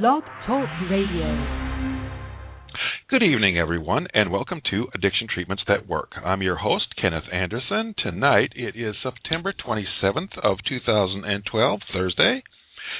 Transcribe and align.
Blog 0.00 0.22
Talk 0.46 0.70
Radio. 0.90 1.36
Good 3.10 3.22
evening, 3.22 3.58
everyone, 3.58 4.06
and 4.14 4.32
welcome 4.32 4.62
to 4.70 4.86
Addiction 4.94 5.28
Treatments 5.28 5.64
That 5.68 5.86
Work. 5.86 6.12
I'm 6.24 6.40
your 6.40 6.56
host, 6.56 6.94
Kenneth 6.98 7.28
Anderson. 7.30 7.94
Tonight 8.02 8.54
it 8.56 8.74
is 8.74 8.94
September 9.02 9.52
27th 9.52 10.38
of 10.42 10.56
2012, 10.66 11.80
Thursday, 11.92 12.42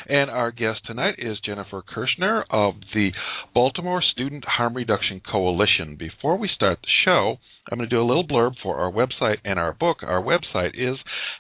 and 0.09 0.31
our 0.31 0.51
guest 0.51 0.81
tonight 0.87 1.17
is 1.19 1.39
Jennifer 1.45 1.83
Kirschner 1.83 2.45
of 2.51 2.75
the 2.95 3.11
Baltimore 3.55 4.03
Student 4.03 4.45
Harm 4.45 4.75
Reduction 4.75 5.21
Coalition. 5.21 5.97
Before 5.97 6.37
we 6.37 6.49
start 6.55 6.79
the 6.83 6.89
show, 7.05 7.37
I'm 7.71 7.79
going 7.79 7.89
to 7.89 7.95
do 7.95 8.01
a 8.01 8.05
little 8.07 8.27
blurb 8.27 8.53
for 8.63 8.79
our 8.79 8.91
website 8.91 9.39
and 9.45 9.59
our 9.59 9.73
book. 9.73 9.99
Our 10.03 10.23
website 10.23 10.73
is 10.75 10.99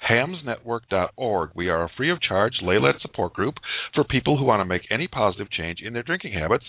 hamsnetwork.org. 0.09 1.51
We 1.55 1.69
are 1.69 1.85
a 1.85 1.91
free 1.97 2.11
of 2.11 2.21
charge 2.21 2.55
lay 2.63 2.79
led 2.79 2.97
support 3.01 3.33
group 3.33 3.55
for 3.95 4.05
people 4.05 4.39
who 4.39 4.45
want 4.45 4.61
to 4.61 4.65
make 4.65 4.83
any 4.91 5.09
positive 5.09 5.51
change 5.51 5.79
in 5.85 5.93
their 5.93 6.03
drinking 6.03 6.35
habits 6.35 6.65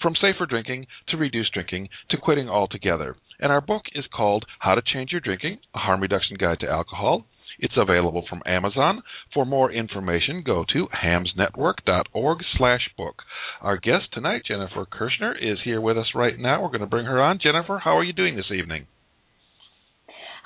from 0.00 0.14
safer 0.14 0.46
drinking 0.46 0.86
to 1.08 1.16
reduced 1.16 1.52
drinking 1.52 1.88
to 2.10 2.16
quitting 2.16 2.48
altogether. 2.48 3.16
And 3.40 3.50
our 3.50 3.60
book 3.60 3.82
is 3.94 4.04
called 4.14 4.44
How 4.60 4.74
to 4.74 4.82
Change 4.82 5.12
Your 5.12 5.20
Drinking 5.20 5.58
A 5.74 5.78
Harm 5.78 6.00
Reduction 6.00 6.36
Guide 6.38 6.60
to 6.60 6.68
Alcohol. 6.68 7.24
It's 7.58 7.74
available 7.76 8.24
from 8.28 8.42
Amazon. 8.46 9.02
For 9.34 9.44
more 9.44 9.70
information, 9.70 10.42
go 10.44 10.64
to 10.72 10.88
hamsnetwork.org 11.04 12.38
slash 12.56 12.90
book. 12.96 13.16
Our 13.60 13.76
guest 13.76 14.04
tonight, 14.12 14.42
Jennifer 14.46 14.86
Kirschner, 14.90 15.34
is 15.34 15.58
here 15.64 15.80
with 15.80 15.98
us 15.98 16.12
right 16.14 16.38
now. 16.38 16.62
We're 16.62 16.68
going 16.68 16.80
to 16.80 16.86
bring 16.86 17.06
her 17.06 17.22
on. 17.22 17.38
Jennifer, 17.42 17.80
how 17.82 17.96
are 17.96 18.04
you 18.04 18.12
doing 18.12 18.36
this 18.36 18.50
evening? 18.54 18.86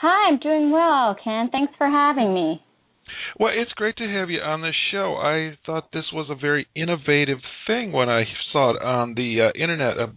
Hi, 0.00 0.28
I'm 0.30 0.38
doing 0.38 0.70
well, 0.70 1.16
Ken. 1.22 1.48
Thanks 1.50 1.72
for 1.78 1.86
having 1.86 2.34
me. 2.34 2.62
Well, 3.38 3.52
it's 3.54 3.72
great 3.72 3.96
to 3.96 4.08
have 4.08 4.30
you 4.30 4.40
on 4.40 4.62
the 4.62 4.72
show. 4.90 5.16
I 5.16 5.56
thought 5.64 5.92
this 5.92 6.06
was 6.12 6.28
a 6.30 6.34
very 6.34 6.66
innovative 6.74 7.38
thing 7.66 7.92
when 7.92 8.08
I 8.08 8.24
saw 8.52 8.70
it 8.70 8.82
on 8.82 9.14
the 9.14 9.48
uh, 9.48 9.58
internet, 9.60 9.96
a, 9.98 10.12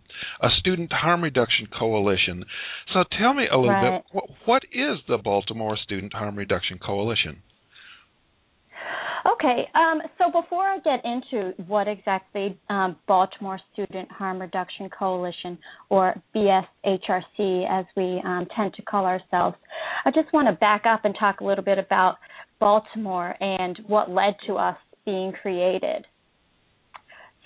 a, 0.46 0.50
student 0.60 0.92
harm 0.92 1.24
reduction 1.24 1.68
coalition. 1.68 2.46
So 2.94 3.04
tell 3.20 3.34
me 3.34 3.46
a 3.52 3.58
little 3.58 3.74
right. 3.74 4.04
bit, 4.04 4.06
what, 4.12 4.26
what 4.46 4.64
is 4.72 5.00
the 5.08 5.18
Baltimore 5.18 5.78
Student 5.78 6.14
Harm 6.14 6.36
Reduction 6.36 6.80
Coalition? 6.80 7.42
Okay, 9.26 9.68
um, 9.76 10.02
so 10.18 10.32
before 10.32 10.64
I 10.64 10.80
get 10.80 11.04
into 11.04 11.54
what 11.68 11.88
exactly 11.88 12.58
um, 12.70 12.96
Baltimore 13.08 13.60
Student 13.74 14.10
Harm 14.12 14.40
Reduction 14.40 14.90
Coalition, 14.90 15.58
or 15.90 16.16
BSHRC 16.34 17.70
as 17.70 17.86
we 17.98 18.22
um, 18.26 18.48
tend 18.56 18.74
to 18.76 18.82
call 18.84 19.06
ourselves, 19.06 19.58
I 20.06 20.12
just 20.12 20.32
want 20.32 20.48
to 20.48 20.54
back 20.54 20.86
up 20.86 21.04
and 21.04 21.16
talk 21.20 21.42
a 21.42 21.44
little 21.44 21.64
bit 21.64 21.78
about 21.78 22.16
Baltimore 22.60 23.36
and 23.40 23.80
what 23.88 24.10
led 24.10 24.36
to 24.48 24.56
us 24.56 24.78
being 25.06 25.32
created. 25.32 26.06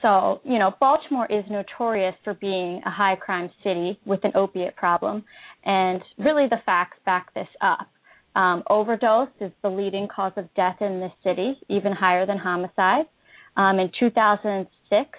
So, 0.02 0.42
you 0.44 0.59
know, 0.59 0.73
Baltimore 0.81 1.28
is 1.30 1.45
notorious 1.50 2.16
for 2.23 2.33
being 2.33 2.81
a 2.86 2.92
high 2.92 3.16
crime 3.16 3.50
city 3.64 3.97
with 4.06 4.19
an 4.25 4.34
opiate 4.36 4.75
problem, 4.75 5.23
and 5.64 6.02
really 6.17 6.47
the 6.50 6.61
facts 6.66 6.97
back 7.06 7.34
this 7.34 7.47
up. 7.61 7.88
Um, 8.36 8.64
overdose 8.69 9.30
is 9.39 9.52
the 9.61 9.69
leading 9.69 10.08
cause 10.14 10.34
of 10.36 10.53
death 10.56 10.78
in 10.81 11.00
this 11.00 11.14
city, 11.23 11.58
even 11.69 11.94
higher 11.94 12.25
than 12.25 12.38
homicide. 12.38 13.06
Um, 13.56 13.80
in 13.80 13.91
2006, 13.97 15.09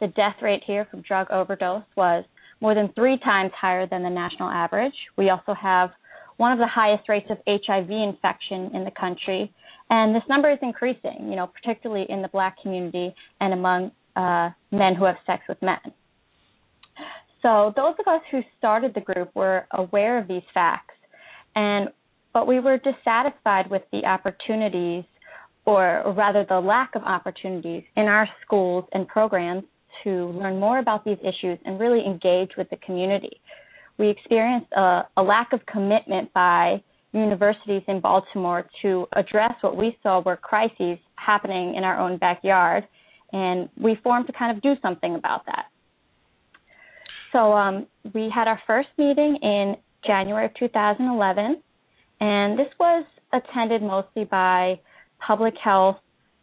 the 0.00 0.08
death 0.08 0.36
rate 0.42 0.62
here 0.66 0.86
from 0.90 1.00
drug 1.02 1.30
overdose 1.30 1.84
was 1.96 2.24
more 2.60 2.74
than 2.74 2.92
three 2.94 3.18
times 3.18 3.52
higher 3.58 3.86
than 3.86 4.02
the 4.02 4.10
national 4.10 4.50
average. 4.50 4.94
We 5.16 5.30
also 5.30 5.54
have 5.54 5.90
one 6.36 6.52
of 6.52 6.58
the 6.58 6.66
highest 6.66 7.08
rates 7.08 7.26
of 7.30 7.38
HIV 7.46 7.90
infection 7.90 8.70
in 8.74 8.84
the 8.84 8.90
country, 8.98 9.52
and 9.90 10.14
this 10.14 10.22
number 10.28 10.50
is 10.50 10.58
increasing, 10.62 11.28
you 11.28 11.36
know, 11.36 11.46
particularly 11.46 12.06
in 12.08 12.22
the 12.22 12.28
black 12.28 12.60
community 12.60 13.14
and 13.40 13.52
among 13.52 13.90
uh, 14.16 14.50
men 14.72 14.94
who 14.94 15.04
have 15.04 15.16
sex 15.26 15.42
with 15.48 15.60
men. 15.62 15.78
So 17.42 17.72
those 17.76 17.94
of 18.00 18.12
us 18.12 18.22
who 18.30 18.40
started 18.58 18.92
the 18.94 19.00
group 19.00 19.30
were 19.34 19.66
aware 19.72 20.18
of 20.18 20.26
these 20.26 20.42
facts, 20.52 20.94
and 21.54 21.88
but 22.32 22.46
we 22.46 22.60
were 22.60 22.78
dissatisfied 22.78 23.70
with 23.70 23.82
the 23.92 24.04
opportunities, 24.04 25.04
or, 25.64 26.02
or 26.02 26.12
rather 26.12 26.44
the 26.46 26.60
lack 26.60 26.94
of 26.94 27.02
opportunities 27.02 27.82
in 27.96 28.04
our 28.04 28.28
schools 28.44 28.84
and 28.92 29.08
programs 29.08 29.64
to 30.04 30.26
learn 30.38 30.60
more 30.60 30.78
about 30.78 31.04
these 31.04 31.16
issues 31.22 31.58
and 31.64 31.80
really 31.80 32.04
engage 32.04 32.50
with 32.58 32.68
the 32.68 32.76
community 32.84 33.40
we 33.98 34.10
experienced 34.10 34.70
a, 34.72 35.02
a 35.16 35.22
lack 35.22 35.52
of 35.52 35.60
commitment 35.66 36.32
by 36.32 36.82
universities 37.12 37.82
in 37.88 38.00
Baltimore 38.00 38.66
to 38.82 39.06
address 39.14 39.52
what 39.62 39.76
we 39.76 39.96
saw 40.02 40.20
were 40.20 40.36
crises 40.36 40.98
happening 41.16 41.74
in 41.74 41.84
our 41.84 41.98
own 41.98 42.18
backyard, 42.18 42.86
and 43.32 43.68
we 43.80 43.98
formed 44.02 44.26
to 44.26 44.32
kind 44.32 44.54
of 44.54 44.62
do 44.62 44.74
something 44.82 45.14
about 45.14 45.46
that. 45.46 45.66
So 47.32 47.52
um, 47.52 47.86
we 48.14 48.30
had 48.34 48.48
our 48.48 48.60
first 48.66 48.88
meeting 48.98 49.38
in 49.42 49.76
January 50.06 50.46
of 50.46 50.54
2011, 50.58 51.62
and 52.20 52.58
this 52.58 52.68
was 52.78 53.04
attended 53.32 53.82
mostly 53.82 54.24
by 54.24 54.78
public 55.26 55.54
health, 55.62 55.96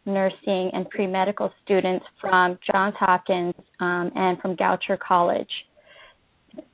nursing, 0.06 0.70
and 0.72 0.88
pre 0.90 1.06
medical 1.06 1.50
students 1.64 2.04
from 2.20 2.58
Johns 2.70 2.94
Hopkins 2.98 3.54
um, 3.80 4.10
and 4.14 4.38
from 4.40 4.56
Goucher 4.56 4.98
College 4.98 5.48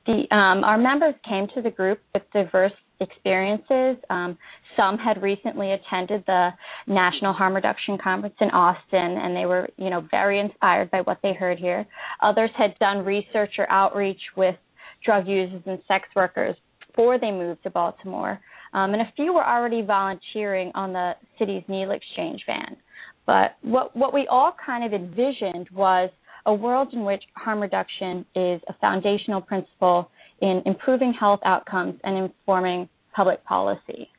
the 0.05 0.35
um, 0.35 0.63
our 0.63 0.77
members 0.77 1.15
came 1.27 1.47
to 1.55 1.61
the 1.61 1.71
group 1.71 1.99
with 2.13 2.23
diverse 2.33 2.73
experiences. 2.99 3.97
Um, 4.09 4.37
some 4.77 4.97
had 4.97 5.21
recently 5.21 5.73
attended 5.73 6.23
the 6.27 6.49
National 6.87 7.33
Harm 7.33 7.53
Reduction 7.53 7.97
Conference 8.01 8.35
in 8.39 8.49
Austin, 8.49 9.17
and 9.17 9.35
they 9.35 9.45
were, 9.45 9.67
you 9.77 9.89
know, 9.89 10.07
very 10.11 10.39
inspired 10.39 10.91
by 10.91 11.01
what 11.01 11.19
they 11.21 11.33
heard 11.33 11.59
here. 11.59 11.85
Others 12.21 12.51
had 12.57 12.77
done 12.79 13.03
research 13.03 13.51
or 13.57 13.69
outreach 13.69 14.21
with 14.37 14.55
drug 15.03 15.27
users 15.27 15.61
and 15.65 15.79
sex 15.87 16.07
workers 16.15 16.55
before 16.87 17.19
they 17.19 17.31
moved 17.31 17.63
to 17.63 17.69
Baltimore, 17.69 18.39
um, 18.73 18.93
and 18.93 19.01
a 19.01 19.11
few 19.15 19.33
were 19.33 19.45
already 19.45 19.81
volunteering 19.81 20.71
on 20.75 20.93
the 20.93 21.13
city's 21.37 21.63
needle 21.67 21.91
exchange 21.91 22.41
van. 22.45 22.77
But 23.25 23.55
what 23.61 23.95
what 23.95 24.13
we 24.13 24.27
all 24.29 24.53
kind 24.65 24.83
of 24.83 24.93
envisioned 24.93 25.69
was 25.71 26.09
a 26.45 26.53
world 26.53 26.89
in 26.93 27.03
which 27.03 27.23
harm 27.35 27.61
reduction 27.61 28.25
is 28.35 28.61
a 28.67 28.73
foundational 28.79 29.41
principle 29.41 30.09
in 30.41 30.61
improving 30.65 31.13
health 31.13 31.39
outcomes 31.45 31.99
and 32.03 32.17
informing 32.17 32.89
public 33.15 33.43
policy. 33.45 34.09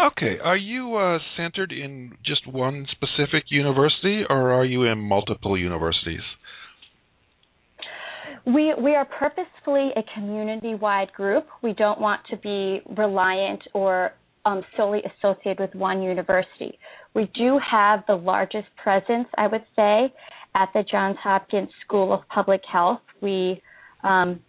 Okay, 0.00 0.38
are 0.42 0.56
you 0.56 0.96
uh, 0.96 1.18
centered 1.36 1.72
in 1.72 2.12
just 2.24 2.46
one 2.46 2.86
specific 2.90 3.44
university, 3.50 4.22
or 4.28 4.52
are 4.52 4.64
you 4.64 4.84
in 4.84 4.98
multiple 4.98 5.56
universities? 5.56 6.22
We 8.44 8.74
we 8.74 8.96
are 8.96 9.04
purposefully 9.04 9.90
a 9.96 10.02
community-wide 10.14 11.12
group. 11.12 11.46
We 11.62 11.74
don't 11.74 12.00
want 12.00 12.22
to 12.30 12.36
be 12.36 12.80
reliant 12.96 13.62
or 13.72 14.12
um, 14.44 14.64
solely 14.76 15.02
associated 15.04 15.60
with 15.60 15.74
one 15.74 16.02
university. 16.02 16.78
We 17.14 17.30
do 17.34 17.60
have 17.70 18.02
the 18.08 18.14
largest 18.14 18.68
presence, 18.82 19.28
I 19.36 19.46
would 19.46 19.64
say, 19.76 20.12
at 20.54 20.68
the 20.74 20.84
Johns 20.90 21.16
Hopkins 21.22 21.68
School 21.84 22.12
of 22.12 22.20
Public 22.28 22.60
Health. 22.70 23.00
We 23.20 23.62
um, 24.02 24.40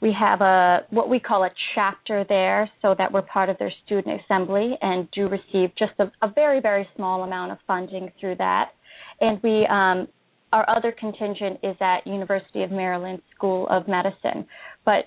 we 0.00 0.12
have 0.18 0.40
a 0.40 0.80
what 0.90 1.08
we 1.08 1.18
call 1.18 1.44
a 1.44 1.50
chapter 1.74 2.24
there, 2.28 2.70
so 2.82 2.94
that 2.98 3.12
we're 3.12 3.22
part 3.22 3.48
of 3.48 3.58
their 3.58 3.72
student 3.84 4.20
assembly 4.20 4.74
and 4.82 5.08
do 5.12 5.28
receive 5.28 5.70
just 5.78 5.92
a, 5.98 6.10
a 6.22 6.30
very 6.34 6.60
very 6.60 6.88
small 6.96 7.22
amount 7.22 7.52
of 7.52 7.58
funding 7.66 8.10
through 8.20 8.36
that. 8.36 8.72
And 9.20 9.42
we 9.42 9.66
um, 9.70 10.08
our 10.52 10.68
other 10.68 10.92
contingent 10.92 11.60
is 11.62 11.76
at 11.80 12.06
University 12.06 12.62
of 12.62 12.70
Maryland 12.70 13.22
School 13.34 13.66
of 13.68 13.88
Medicine, 13.88 14.46
but 14.84 15.06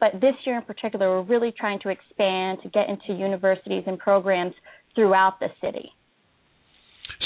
but 0.00 0.20
this 0.20 0.34
year 0.44 0.58
in 0.58 0.62
particular, 0.64 1.08
we're 1.08 1.22
really 1.22 1.54
trying 1.58 1.78
to 1.80 1.88
expand 1.88 2.58
to 2.62 2.68
get 2.68 2.88
into 2.88 3.18
universities 3.18 3.84
and 3.86 3.98
programs 3.98 4.54
throughout 4.94 5.40
the 5.40 5.48
city. 5.62 5.90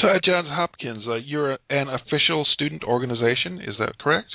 So 0.01 0.09
at 0.09 0.23
Johns 0.25 0.49
Hopkins, 0.49 1.05
uh, 1.09 1.17
you're 1.17 1.59
an 1.71 1.89
official 1.89 2.47
student 2.53 2.85
organization, 2.85 3.61
is 3.61 3.77
that 3.79 3.99
correct? 3.99 4.29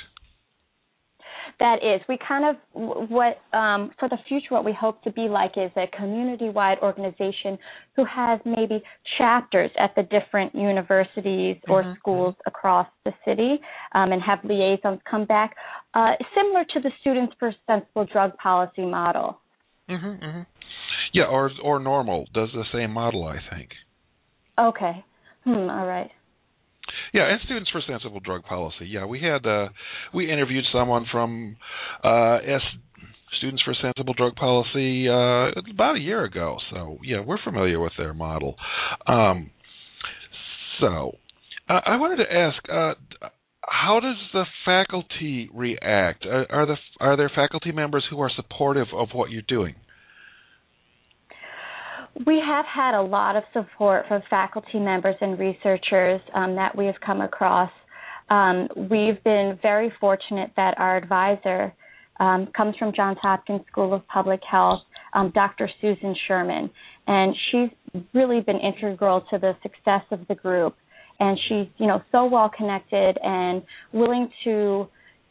That 1.60 1.76
is. 1.84 2.00
We 2.08 2.18
kind 2.26 2.44
of 2.44 3.08
what 3.08 3.38
um, 3.56 3.92
for 4.00 4.08
the 4.08 4.18
future 4.26 4.48
what 4.50 4.64
we 4.64 4.72
hope 4.72 5.02
to 5.04 5.12
be 5.12 5.22
like 5.22 5.52
is 5.56 5.70
a 5.76 5.86
community-wide 5.96 6.78
organization 6.82 7.58
who 7.94 8.04
has 8.04 8.40
maybe 8.44 8.82
chapters 9.18 9.70
at 9.78 9.94
the 9.94 10.02
different 10.02 10.54
universities 10.54 11.56
or 11.68 11.82
mm-hmm. 11.82 11.92
schools 12.00 12.34
across 12.46 12.88
the 13.04 13.12
city, 13.24 13.60
um, 13.94 14.10
and 14.10 14.20
have 14.20 14.40
liaisons 14.42 15.00
come 15.08 15.26
back, 15.26 15.54
uh, 15.94 16.12
similar 16.34 16.64
to 16.74 16.80
the 16.80 16.90
Students 17.00 17.34
for 17.38 17.54
Sensible 17.68 18.06
Drug 18.12 18.36
Policy 18.38 18.84
model. 18.84 19.38
Mm-hmm, 19.88 20.24
mm-hmm. 20.24 20.42
Yeah, 21.12 21.26
or 21.26 21.50
or 21.62 21.78
NORML 21.78 22.32
does 22.32 22.48
the 22.52 22.64
same 22.72 22.90
model, 22.90 23.28
I 23.28 23.38
think. 23.54 23.68
Okay. 24.58 25.04
Hmm, 25.44 25.70
all 25.70 25.86
right. 25.86 26.10
Yeah, 27.12 27.30
and 27.30 27.40
Students 27.44 27.70
for 27.70 27.80
Sensible 27.86 28.20
Drug 28.20 28.42
Policy. 28.44 28.86
Yeah, 28.86 29.06
we 29.06 29.20
had 29.20 29.46
uh, 29.46 29.68
we 30.12 30.30
interviewed 30.30 30.64
someone 30.72 31.06
from 31.10 31.56
uh, 32.02 32.36
S 32.36 32.60
Students 33.38 33.62
for 33.62 33.74
Sensible 33.80 34.14
Drug 34.14 34.34
Policy 34.36 35.08
uh, 35.08 35.50
about 35.70 35.96
a 35.96 36.00
year 36.00 36.24
ago. 36.24 36.58
So 36.72 36.98
yeah, 37.02 37.20
we're 37.20 37.42
familiar 37.42 37.80
with 37.80 37.92
their 37.96 38.14
model. 38.14 38.56
Um, 39.06 39.50
so 40.80 41.16
uh, 41.68 41.80
I 41.86 41.96
wanted 41.96 42.24
to 42.24 42.32
ask, 42.32 42.56
uh, 42.70 42.94
how 43.60 44.00
does 44.00 44.16
the 44.32 44.44
faculty 44.64 45.48
react? 45.52 46.26
Are, 46.26 46.46
are 46.50 46.66
the 46.66 46.76
are 47.00 47.16
there 47.16 47.30
faculty 47.34 47.72
members 47.72 48.04
who 48.10 48.20
are 48.20 48.30
supportive 48.34 48.88
of 48.94 49.08
what 49.12 49.30
you're 49.30 49.42
doing? 49.42 49.74
We 52.26 52.40
have 52.46 52.64
had 52.72 52.94
a 52.94 53.02
lot 53.02 53.34
of 53.34 53.42
support 53.52 54.06
from 54.06 54.22
faculty 54.30 54.78
members 54.78 55.16
and 55.20 55.38
researchers 55.38 56.20
um, 56.32 56.54
that 56.54 56.76
we 56.76 56.86
have 56.86 56.94
come 57.04 57.20
across. 57.20 57.70
Um, 58.30 58.68
we've 58.76 59.22
been 59.24 59.58
very 59.60 59.92
fortunate 60.00 60.52
that 60.56 60.74
our 60.78 60.96
advisor 60.96 61.72
um, 62.20 62.48
comes 62.56 62.76
from 62.78 62.92
Johns 62.94 63.18
Hopkins 63.20 63.62
School 63.70 63.92
of 63.92 64.06
Public 64.06 64.40
Health, 64.48 64.80
um, 65.12 65.32
Dr. 65.34 65.68
Susan 65.80 66.14
Sherman, 66.28 66.70
and 67.08 67.34
she's 67.50 68.02
really 68.14 68.40
been 68.40 68.60
integral 68.60 69.22
to 69.30 69.38
the 69.38 69.54
success 69.62 70.02
of 70.12 70.20
the 70.28 70.36
group. 70.36 70.76
And 71.18 71.38
she's, 71.48 71.66
you 71.78 71.86
know, 71.86 72.00
so 72.12 72.26
well 72.26 72.50
connected 72.56 73.18
and 73.22 73.62
willing 73.92 74.30
to, 74.44 74.88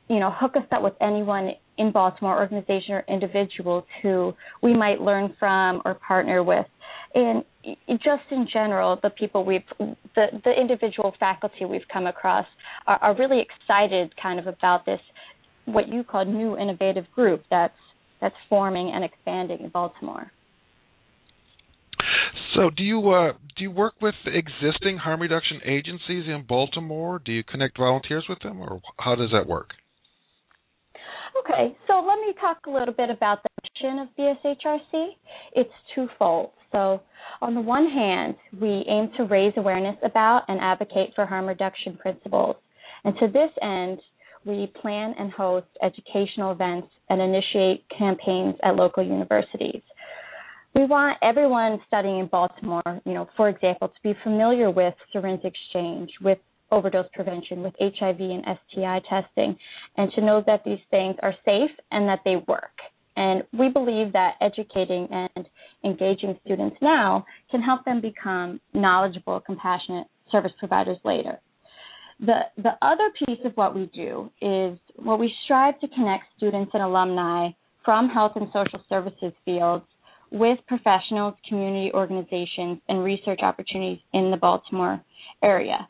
you 0.09 0.19
know, 0.19 0.31
hook 0.33 0.56
us 0.56 0.63
up 0.71 0.81
with 0.81 0.94
anyone 1.01 1.51
in 1.78 1.92
Baltimore, 1.92 2.40
organization 2.40 2.96
or 2.96 3.06
individuals 3.08 3.84
who 4.02 4.34
we 4.62 4.75
might 4.75 5.02
learn 5.02 5.36
from 5.40 5.81
or 5.86 5.96
partner 5.96 6.44
with. 6.44 6.66
And 7.16 7.44
just 7.88 8.24
in 8.31 8.48
general, 8.52 9.00
the 9.02 9.10
people 9.10 9.46
we've, 9.46 9.62
the, 9.80 10.25
the 10.44 10.52
individual 10.60 11.14
faculty 11.20 11.66
we've 11.66 11.88
come 11.92 12.08
across 12.08 12.46
are, 12.88 12.98
are 12.98 13.16
really 13.16 13.42
excited 13.42 14.14
kind 14.22 14.40
of 14.40 14.48
about 14.48 14.86
this, 14.86 15.00
what 15.66 15.88
you 15.88 16.04
call 16.04 16.25
new 16.25 16.58
innovative 16.58 17.06
group 17.16 17.44
that's, 17.50 17.74
that's 18.19 18.36
forming 18.50 18.92
and 18.94 19.04
expanding 19.04 19.60
in 19.62 19.69
Baltimore. 19.69 20.31
So, 22.56 22.69
do 22.69 22.84
you 22.84 23.10
uh, 23.10 23.34
do 23.58 23.64
you 23.64 23.72
work 23.72 23.96
with 24.02 24.14
existing 24.26 24.98
harm 24.98 25.22
reduction 25.22 25.60
agencies 25.66 26.26
in 26.28 26.46
Baltimore? 26.48 27.19
Do 27.24 27.31
you 27.31 27.44
connect 27.44 27.78
volunteers 27.78 28.26
with 28.30 28.40
them, 28.40 28.60
or 28.60 28.80
how 29.00 29.16
does 29.16 29.31
that 29.31 29.48
work? 29.48 29.69
Okay, 31.39 31.75
so 31.88 32.06
let 32.06 32.19
me 32.19 32.33
talk 32.39 32.59
a 32.68 32.69
little 32.69 32.94
bit 32.94 33.09
about 33.09 33.39
the 33.44 33.50
mission 33.63 34.00
of 34.00 34.07
BSHRC. 34.18 35.07
It's 35.56 35.69
twofold. 35.95 36.51
So, 36.71 37.01
on 37.41 37.56
the 37.56 37.62
one 37.62 37.88
hand, 37.89 38.35
we 38.59 38.85
aim 38.88 39.09
to 39.18 39.24
raise 39.24 39.53
awareness 39.57 39.95
about 40.03 40.44
and 40.47 40.59
advocate 40.59 41.12
for 41.15 41.25
harm 41.25 41.45
reduction 41.45 41.97
principles. 41.97 42.56
And 43.03 43.15
to 43.19 43.27
this 43.27 43.50
end, 43.62 44.00
we 44.45 44.71
plan 44.81 45.13
and 45.18 45.31
host 45.31 45.68
educational 45.81 46.51
events 46.51 46.88
and 47.09 47.21
initiate 47.21 47.85
campaigns 47.97 48.56
at 48.63 48.75
local 48.75 49.03
universities. 49.03 49.81
We 50.75 50.85
want 50.85 51.18
everyone 51.21 51.80
studying 51.88 52.19
in 52.19 52.27
Baltimore, 52.27 53.01
you 53.06 53.13
know, 53.13 53.27
for 53.38 53.50
example, 53.50 53.89
to 53.89 53.94
be 54.03 54.18
familiar 54.24 54.71
with 54.71 54.94
syringe 55.12 55.44
exchange, 55.44 56.09
with 56.21 56.39
overdose 56.71 57.06
prevention, 57.13 57.62
with 57.62 57.74
HIV 57.80 58.19
and 58.19 58.44
STI 58.44 59.01
testing, 59.10 59.57
and 59.98 60.12
to 60.13 60.21
know 60.21 60.44
that 60.45 60.63
these 60.65 60.80
things 60.89 61.15
are 61.21 61.36
safe 61.45 61.71
and 61.92 62.07
that 62.07 62.19
they 62.25 62.38
work. 62.48 62.71
And 63.15 63.44
we 63.57 63.69
believe 63.69 64.13
that 64.13 64.36
educating 64.42 65.07
and 65.12 65.48
engaging 65.83 66.38
students 66.45 66.77
now 66.81 67.25
can 67.51 67.62
help 67.62 67.86
them 67.86 68.01
become 68.01 68.60
knowledgeable, 68.74 69.39
compassionate 69.39 70.07
service 70.31 70.51
providers 70.60 70.98
later. 71.04 71.39
The, 72.19 72.42
the 72.57 72.71
other 72.81 73.12
piece 73.25 73.39
of 73.45 73.54
what 73.56 73.75
we 73.75 73.89
do 73.94 74.31
is 74.42 74.80
what 74.95 75.19
we 75.19 75.33
strive 75.45 75.80
to 75.81 75.88
connect 75.89 76.25
students 76.38 76.71
and 76.74 76.81
alumni 76.81 77.50
from 77.83 78.09
health 78.09 78.33
and 78.36 78.48
social 78.54 78.80
services 78.88 79.33
fields 79.45 79.86
with 80.31 80.57
professionals, 80.68 81.36
community 81.48 81.92
organizations, 81.94 82.80
and 82.88 83.04
research 83.04 83.39
opportunities 83.44 84.00
in 84.13 84.31
the 84.31 84.38
Baltimore 84.38 85.01
area. 85.44 85.88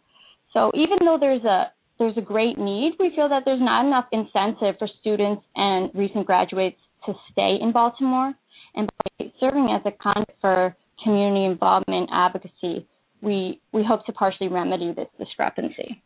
So 0.54 0.72
even 0.76 1.00
though 1.02 1.18
there's 1.20 1.44
a 1.44 1.72
there's 2.00 2.18
a 2.18 2.22
great 2.22 2.58
need, 2.58 2.94
we 3.00 3.12
feel 3.16 3.30
that 3.30 3.44
there's 3.46 3.62
not 3.62 3.86
enough 3.86 4.06
incentive 4.12 4.76
for 4.80 4.88
students 5.00 5.44
and 5.56 5.92
recent 5.94 6.26
graduates 6.26 6.78
to 7.06 7.14
stay 7.32 7.58
in 7.62 7.72
Baltimore. 7.72 8.34
And 8.76 8.90
by 9.20 9.32
serving 9.40 9.70
as 9.70 9.82
a 9.86 9.92
conduit 9.92 10.36
for 10.42 10.76
community 11.04 11.46
involvement 11.46 12.10
advocacy, 12.12 12.88
we 13.22 13.62
we 13.72 13.84
hope 13.84 14.06
to 14.06 14.14
partially 14.14 14.48
remedy 14.48 14.94
this 14.94 15.08
discrepancy. 15.20 16.02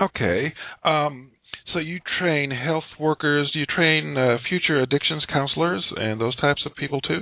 Okay. 0.00 0.52
Um, 0.84 1.30
so 1.72 1.78
you 1.78 2.00
train 2.18 2.50
health 2.50 2.84
workers, 2.98 3.50
do 3.52 3.58
you 3.60 3.66
train 3.66 4.16
uh, 4.16 4.38
future 4.48 4.80
addictions 4.80 5.24
counselors 5.32 5.84
and 5.96 6.20
those 6.20 6.36
types 6.36 6.62
of 6.66 6.74
people 6.74 7.00
too? 7.00 7.20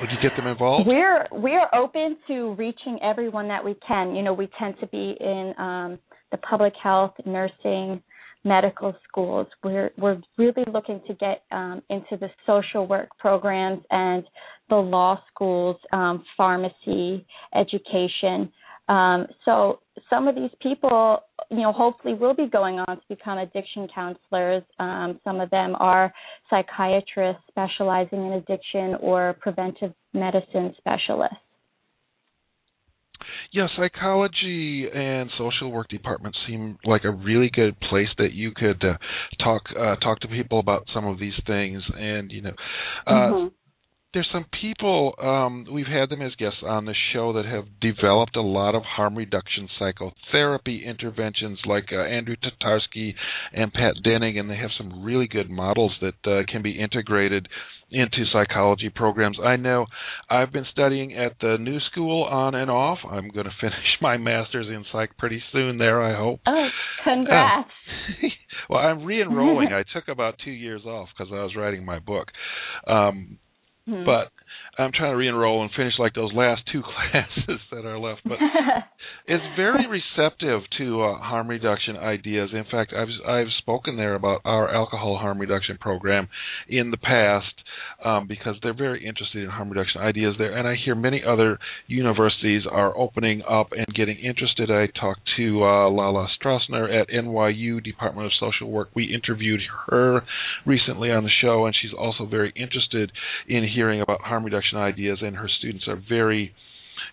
Would 0.00 0.10
you 0.10 0.16
get 0.22 0.36
them 0.36 0.46
involved? 0.46 0.86
We're 0.86 1.26
we're 1.30 1.68
open 1.74 2.16
to 2.28 2.54
reaching 2.54 2.98
everyone 3.02 3.48
that 3.48 3.64
we 3.64 3.76
can. 3.86 4.14
You 4.14 4.22
know, 4.22 4.32
we 4.32 4.48
tend 4.58 4.76
to 4.80 4.86
be 4.86 5.16
in 5.20 5.54
um, 5.58 5.98
the 6.30 6.38
public 6.38 6.72
health, 6.82 7.12
nursing, 7.26 8.02
medical 8.44 8.94
schools. 9.06 9.46
We're 9.62 9.90
we're 9.98 10.20
really 10.38 10.64
looking 10.72 11.00
to 11.06 11.14
get 11.14 11.42
um, 11.52 11.82
into 11.90 12.16
the 12.18 12.28
social 12.46 12.86
work 12.86 13.10
programs 13.18 13.82
and 13.90 14.24
the 14.68 14.76
law 14.76 15.20
schools, 15.32 15.76
um, 15.92 16.24
pharmacy, 16.36 17.26
education. 17.54 18.50
Um, 18.90 19.28
so 19.44 19.78
some 20.10 20.26
of 20.26 20.34
these 20.34 20.50
people, 20.60 21.20
you 21.48 21.58
know, 21.58 21.72
hopefully 21.72 22.14
will 22.14 22.34
be 22.34 22.48
going 22.48 22.80
on 22.80 22.96
to 22.96 23.02
become 23.08 23.38
addiction 23.38 23.86
counselors. 23.94 24.64
Um, 24.80 25.20
some 25.22 25.40
of 25.40 25.48
them 25.50 25.76
are 25.78 26.12
psychiatrists 26.50 27.42
specializing 27.48 28.26
in 28.26 28.32
addiction 28.32 28.96
or 29.00 29.36
preventive 29.40 29.92
medicine 30.12 30.74
specialists. 30.76 31.36
Yeah, 33.52 33.68
psychology 33.76 34.86
and 34.92 35.30
social 35.38 35.70
work 35.70 35.88
departments 35.88 36.38
seem 36.48 36.78
like 36.84 37.04
a 37.04 37.10
really 37.10 37.50
good 37.52 37.78
place 37.80 38.08
that 38.18 38.32
you 38.32 38.52
could 38.54 38.82
uh, 38.82 38.96
talk 39.44 39.62
uh, 39.78 39.96
talk 39.96 40.20
to 40.20 40.28
people 40.28 40.58
about 40.58 40.86
some 40.94 41.04
of 41.04 41.18
these 41.18 41.34
things. 41.46 41.82
And 41.96 42.30
you 42.32 42.42
know, 42.42 42.54
uh, 43.06 43.10
mm-hmm 43.10 43.48
there's 44.12 44.28
some 44.32 44.46
people 44.60 45.14
um, 45.22 45.66
we've 45.72 45.86
had 45.86 46.10
them 46.10 46.20
as 46.20 46.34
guests 46.34 46.62
on 46.66 46.84
the 46.84 46.94
show 47.12 47.32
that 47.34 47.44
have 47.44 47.64
developed 47.80 48.36
a 48.36 48.42
lot 48.42 48.74
of 48.74 48.82
harm 48.82 49.16
reduction 49.16 49.68
psychotherapy 49.78 50.84
interventions, 50.84 51.60
like 51.64 51.86
uh, 51.92 52.00
Andrew 52.00 52.34
Tatarsky 52.36 53.14
and 53.52 53.72
Pat 53.72 53.94
Denning, 54.02 54.38
and 54.38 54.50
they 54.50 54.56
have 54.56 54.70
some 54.76 55.04
really 55.04 55.28
good 55.28 55.48
models 55.48 55.96
that 56.00 56.30
uh, 56.30 56.42
can 56.50 56.62
be 56.62 56.80
integrated 56.80 57.48
into 57.92 58.24
psychology 58.32 58.88
programs. 58.88 59.38
I 59.44 59.56
know 59.56 59.86
I've 60.28 60.52
been 60.52 60.66
studying 60.72 61.16
at 61.16 61.32
the 61.40 61.56
New 61.60 61.78
School 61.92 62.24
on 62.24 62.54
and 62.54 62.70
off. 62.70 62.98
I'm 63.08 63.28
going 63.28 63.46
to 63.46 63.52
finish 63.60 63.76
my 64.00 64.16
master's 64.16 64.66
in 64.66 64.84
psych 64.92 65.16
pretty 65.18 65.42
soon 65.52 65.78
there, 65.78 66.02
I 66.02 66.16
hope. 66.16 66.40
Oh, 66.46 66.68
congrats. 67.04 67.68
Uh, 68.22 68.28
well, 68.70 68.80
I'm 68.80 69.04
re-enrolling. 69.04 69.68
I 69.72 69.84
took 69.94 70.08
about 70.08 70.34
2 70.44 70.50
years 70.50 70.82
off 70.84 71.08
because 71.16 71.32
I 71.32 71.42
was 71.42 71.54
writing 71.56 71.84
my 71.84 72.00
book. 72.00 72.26
Um. 72.88 73.38
Mm-hmm. 73.90 74.06
But 74.06 74.32
I'm 74.80 74.92
trying 74.92 75.12
to 75.12 75.16
re-enroll 75.16 75.62
and 75.62 75.70
finish 75.76 75.94
like 75.98 76.14
those 76.14 76.32
last 76.32 76.62
two 76.72 76.82
classes 77.12 77.60
that 77.70 77.84
are 77.84 77.98
left. 77.98 78.22
But 78.24 78.38
it's 79.26 79.44
very 79.56 79.86
receptive 79.86 80.62
to 80.78 81.02
uh, 81.02 81.18
harm 81.18 81.48
reduction 81.48 81.96
ideas. 81.96 82.50
In 82.52 82.64
fact, 82.70 82.92
I've 82.96 83.08
I've 83.26 83.52
spoken 83.58 83.96
there 83.96 84.14
about 84.14 84.40
our 84.44 84.72
alcohol 84.72 85.18
harm 85.18 85.38
reduction 85.38 85.78
program 85.78 86.28
in 86.68 86.90
the 86.90 86.96
past 86.96 87.52
um, 88.04 88.26
because 88.26 88.56
they're 88.62 88.74
very 88.74 89.06
interested 89.06 89.44
in 89.44 89.50
harm 89.50 89.70
reduction 89.70 90.00
ideas 90.00 90.34
there. 90.38 90.56
And 90.56 90.66
I 90.66 90.76
hear 90.82 90.94
many 90.94 91.22
other 91.26 91.58
universities 91.86 92.62
are 92.70 92.96
opening 92.96 93.42
up 93.48 93.72
and 93.72 93.86
getting 93.94 94.18
interested. 94.18 94.70
I 94.70 94.86
talked 94.86 95.20
to 95.36 95.62
uh, 95.62 95.90
Lala 95.90 96.28
Straussner 96.40 96.92
at 96.92 97.08
NYU 97.08 97.82
Department 97.82 98.26
of 98.26 98.32
Social 98.38 98.70
Work. 98.70 98.90
We 98.94 99.12
interviewed 99.12 99.60
her 99.86 100.22
recently 100.64 101.10
on 101.10 101.24
the 101.24 101.30
show, 101.30 101.66
and 101.66 101.76
she's 101.80 101.92
also 101.92 102.24
very 102.26 102.52
interested 102.56 103.12
in 103.46 103.66
hearing 103.66 104.00
about 104.00 104.22
harm 104.22 104.44
reduction 104.44 104.69
ideas. 104.78 105.18
And 105.22 105.36
her 105.36 105.48
students 105.48 105.86
are 105.88 106.00
very 106.08 106.54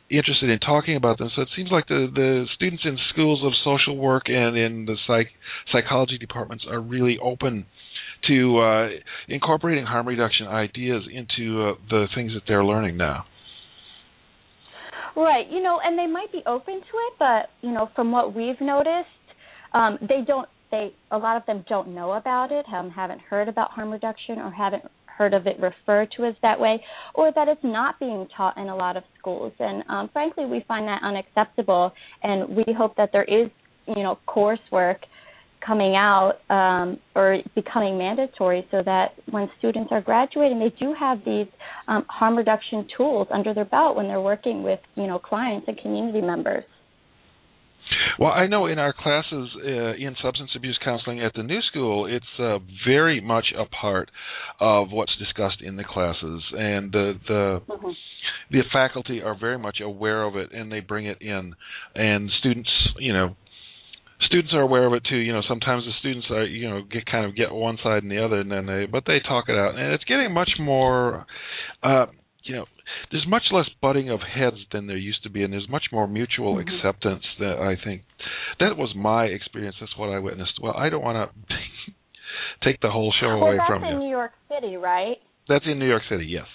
interested 0.09 0.49
in 0.49 0.59
talking 0.59 0.95
about 0.95 1.17
them. 1.17 1.29
So 1.35 1.41
it 1.41 1.49
seems 1.55 1.71
like 1.71 1.87
the 1.87 2.07
the 2.13 2.45
students 2.55 2.83
in 2.85 2.97
schools 3.09 3.43
of 3.43 3.53
social 3.63 3.97
work 3.97 4.23
and 4.27 4.57
in 4.57 4.85
the 4.85 4.97
psych 5.05 5.27
psychology 5.71 6.17
departments 6.17 6.65
are 6.69 6.79
really 6.79 7.17
open 7.21 7.65
to 8.27 8.57
uh, 8.59 8.87
incorporating 9.27 9.85
harm 9.85 10.07
reduction 10.07 10.47
ideas 10.47 11.03
into 11.11 11.69
uh, 11.69 11.73
the 11.89 12.07
things 12.15 12.33
that 12.33 12.43
they're 12.47 12.65
learning 12.65 12.97
now. 12.97 13.25
Right. 15.15 15.49
You 15.49 15.61
know, 15.61 15.79
and 15.83 15.97
they 15.97 16.07
might 16.07 16.31
be 16.31 16.41
open 16.45 16.75
to 16.75 16.79
it, 16.79 17.13
but 17.17 17.49
you 17.61 17.73
know, 17.73 17.89
from 17.95 18.11
what 18.11 18.35
we've 18.35 18.59
noticed, 18.61 19.09
um, 19.73 19.97
they 20.01 20.21
don't. 20.25 20.47
They 20.69 20.93
a 21.11 21.17
lot 21.17 21.37
of 21.37 21.45
them 21.45 21.63
don't 21.69 21.95
know 21.95 22.13
about 22.13 22.51
it, 22.51 22.65
um, 22.73 22.89
haven't 22.89 23.21
heard 23.21 23.47
about 23.47 23.71
harm 23.71 23.89
reduction, 23.89 24.37
or 24.37 24.51
haven't 24.51 24.83
heard 25.17 25.33
of 25.33 25.47
it 25.47 25.57
referred 25.59 26.09
to 26.17 26.25
as 26.25 26.35
that 26.41 26.59
way, 26.59 26.81
or 27.13 27.31
that 27.33 27.47
it's 27.47 27.63
not 27.63 27.99
being 27.99 28.27
taught 28.35 28.57
in 28.57 28.69
a 28.69 28.75
lot 28.75 28.97
of 28.97 29.03
schools. 29.19 29.53
And 29.59 29.83
um, 29.89 30.09
frankly, 30.13 30.45
we 30.45 30.63
find 30.67 30.87
that 30.87 31.01
unacceptable, 31.03 31.91
and 32.23 32.55
we 32.55 32.65
hope 32.77 32.95
that 32.97 33.09
there 33.11 33.23
is, 33.23 33.49
you 33.87 34.03
know, 34.03 34.19
coursework 34.27 34.97
coming 35.65 35.95
out 35.95 36.35
um, 36.49 36.97
or 37.15 37.39
becoming 37.55 37.97
mandatory 37.97 38.65
so 38.71 38.81
that 38.85 39.07
when 39.31 39.49
students 39.57 39.89
are 39.91 40.01
graduating, 40.01 40.59
they 40.59 40.73
do 40.79 40.93
have 40.97 41.17
these 41.25 41.47
um, 41.87 42.05
harm 42.07 42.37
reduction 42.37 42.87
tools 42.95 43.27
under 43.33 43.53
their 43.53 43.65
belt 43.65 43.95
when 43.95 44.07
they're 44.07 44.21
working 44.21 44.63
with, 44.63 44.79
you 44.95 45.07
know, 45.07 45.19
clients 45.19 45.67
and 45.67 45.77
community 45.79 46.21
members. 46.21 46.63
Well, 48.19 48.31
I 48.31 48.47
know 48.47 48.65
in 48.65 48.79
our 48.79 48.93
classes 48.93 49.49
uh, 49.63 49.93
in 49.93 50.15
substance 50.21 50.51
abuse 50.55 50.79
counseling 50.83 51.21
at 51.21 51.33
the 51.33 51.43
new 51.43 51.61
school, 51.61 52.05
it's 52.05 52.25
uh, 52.39 52.59
very 52.85 53.21
much 53.21 53.53
a 53.57 53.65
part 53.65 54.09
of 54.59 54.91
what's 54.91 55.15
discussed 55.17 55.61
in 55.61 55.75
the 55.75 55.83
classes, 55.83 56.43
and 56.57 56.91
the 56.91 57.13
the 57.27 57.61
mm-hmm. 57.67 57.89
the 58.51 58.61
faculty 58.73 59.21
are 59.21 59.37
very 59.37 59.59
much 59.59 59.79
aware 59.81 60.23
of 60.23 60.35
it, 60.35 60.51
and 60.51 60.71
they 60.71 60.79
bring 60.79 61.05
it 61.05 61.21
in, 61.21 61.55
and 61.95 62.31
students, 62.39 62.69
you 62.97 63.13
know, 63.13 63.35
students 64.21 64.53
are 64.53 64.61
aware 64.61 64.85
of 64.85 64.93
it 64.93 65.03
too. 65.09 65.17
You 65.17 65.33
know, 65.33 65.41
sometimes 65.47 65.85
the 65.85 65.91
students 65.99 66.27
are, 66.31 66.45
you 66.45 66.69
know, 66.69 66.81
get 66.81 67.05
kind 67.05 67.25
of 67.25 67.35
get 67.35 67.51
one 67.51 67.77
side 67.83 68.03
and 68.03 68.11
the 68.11 68.23
other, 68.23 68.39
and 68.39 68.51
then 68.51 68.65
they, 68.65 68.85
but 68.85 69.03
they 69.05 69.19
talk 69.19 69.45
it 69.49 69.57
out, 69.57 69.75
and 69.75 69.93
it's 69.93 70.03
getting 70.05 70.33
much 70.33 70.51
more, 70.59 71.25
uh, 71.83 72.07
you 72.47 72.55
know, 72.55 72.65
there's 73.11 73.25
much 73.27 73.43
less 73.51 73.69
butting 73.81 74.09
of 74.09 74.19
heads 74.21 74.57
than 74.71 74.87
there 74.87 74.97
used 74.97 75.23
to 75.23 75.29
be, 75.29 75.43
and 75.43 75.53
there's 75.53 75.69
much 75.69 75.85
more 75.91 76.07
mutual 76.07 76.55
mm-hmm. 76.55 76.67
acceptance. 76.67 77.23
That 77.39 77.57
I 77.59 77.75
think 77.83 78.03
that 78.59 78.77
was 78.77 78.93
my 78.95 79.25
experience. 79.25 79.75
That's 79.79 79.97
what 79.97 80.09
I 80.09 80.19
witnessed. 80.19 80.59
Well, 80.61 80.73
I 80.75 80.89
don't 80.89 81.03
want 81.03 81.31
to 81.31 81.55
take 82.63 82.81
the 82.81 82.89
whole 82.89 83.13
show 83.19 83.37
well, 83.37 83.47
away 83.47 83.57
from 83.67 83.83
you. 83.83 83.89
That's 83.89 83.93
in 83.93 83.99
New 83.99 84.09
York 84.09 84.31
City, 84.49 84.77
right? 84.77 85.17
That's 85.47 85.65
in 85.65 85.79
New 85.79 85.87
York 85.87 86.03
City, 86.09 86.25
yes. 86.25 86.47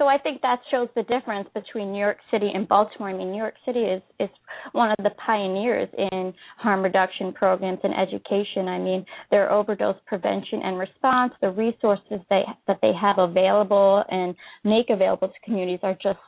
So 0.00 0.06
I 0.06 0.16
think 0.16 0.40
that 0.40 0.60
shows 0.70 0.88
the 0.96 1.02
difference 1.02 1.46
between 1.52 1.92
New 1.92 1.98
York 1.98 2.16
City 2.30 2.50
and 2.54 2.66
Baltimore. 2.66 3.10
I 3.10 3.12
mean, 3.12 3.32
New 3.32 3.36
York 3.36 3.56
City 3.66 3.80
is 3.80 4.00
is 4.18 4.30
one 4.72 4.90
of 4.90 4.96
the 5.04 5.10
pioneers 5.26 5.90
in 5.92 6.32
harm 6.56 6.80
reduction 6.80 7.34
programs 7.34 7.80
and 7.84 7.92
education. 7.92 8.66
I 8.66 8.78
mean, 8.78 9.04
their 9.30 9.52
overdose 9.52 9.96
prevention 10.06 10.62
and 10.64 10.78
response, 10.78 11.34
the 11.42 11.50
resources 11.50 12.20
they 12.30 12.44
that 12.66 12.78
they 12.80 12.92
have 12.98 13.18
available 13.18 14.02
and 14.10 14.34
make 14.64 14.88
available 14.88 15.28
to 15.28 15.34
communities 15.44 15.80
are 15.82 15.98
just 16.02 16.18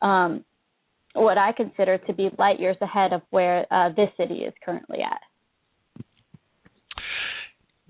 um, 0.00 0.42
what 1.12 1.36
I 1.36 1.52
consider 1.52 1.98
to 1.98 2.14
be 2.14 2.30
light 2.38 2.58
years 2.58 2.78
ahead 2.80 3.12
of 3.12 3.20
where 3.28 3.66
uh, 3.70 3.90
this 3.90 4.08
city 4.16 4.36
is 4.36 4.54
currently 4.64 5.00
at 5.02 5.20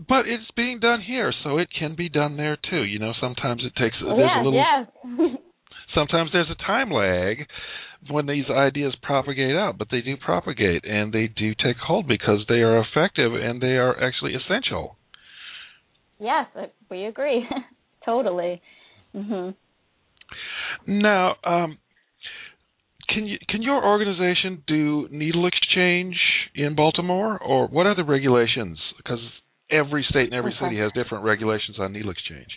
but 0.06 0.28
it's 0.28 0.50
being 0.56 0.78
done 0.80 1.00
here, 1.00 1.32
so 1.42 1.58
it 1.58 1.68
can 1.76 1.96
be 1.96 2.08
done 2.08 2.36
there 2.36 2.56
too. 2.70 2.82
You 2.82 2.98
know, 2.98 3.12
sometimes 3.20 3.62
it 3.64 3.74
takes 3.80 3.96
there's 4.00 4.18
yeah, 4.18 4.42
a 4.42 4.44
little. 4.44 4.54
Yeah. 4.54 4.84
sometimes 5.94 6.30
there's 6.32 6.50
a 6.50 6.66
time 6.66 6.90
lag 6.90 7.46
when 8.10 8.26
these 8.26 8.44
ideas 8.50 8.94
propagate 9.02 9.56
out, 9.56 9.76
but 9.78 9.88
they 9.90 10.00
do 10.00 10.16
propagate 10.16 10.84
and 10.84 11.12
they 11.12 11.26
do 11.26 11.54
take 11.54 11.76
hold 11.76 12.06
because 12.06 12.44
they 12.48 12.56
are 12.56 12.78
effective 12.78 13.34
and 13.34 13.60
they 13.60 13.76
are 13.76 14.00
actually 14.02 14.34
essential. 14.34 14.96
Yes, 16.20 16.46
we 16.90 17.04
agree. 17.04 17.46
totally. 18.04 18.60
Mhm. 19.14 19.54
Now, 20.86 21.36
um, 21.44 21.78
can 23.08 23.26
you 23.26 23.38
can 23.48 23.62
your 23.62 23.84
organization 23.84 24.62
do 24.66 25.08
needle 25.10 25.46
exchange 25.46 26.16
in 26.54 26.74
Baltimore, 26.74 27.38
or 27.38 27.66
what 27.66 27.86
are 27.86 27.94
the 27.94 28.04
regulations? 28.04 28.78
Because 28.96 29.20
every 29.70 30.04
state 30.08 30.26
and 30.26 30.34
every 30.34 30.52
okay. 30.52 30.66
city 30.66 30.78
has 30.80 30.90
different 30.94 31.25
regulations 31.25 31.78
on 31.78 31.92
needle 31.92 32.10
exchange. 32.10 32.48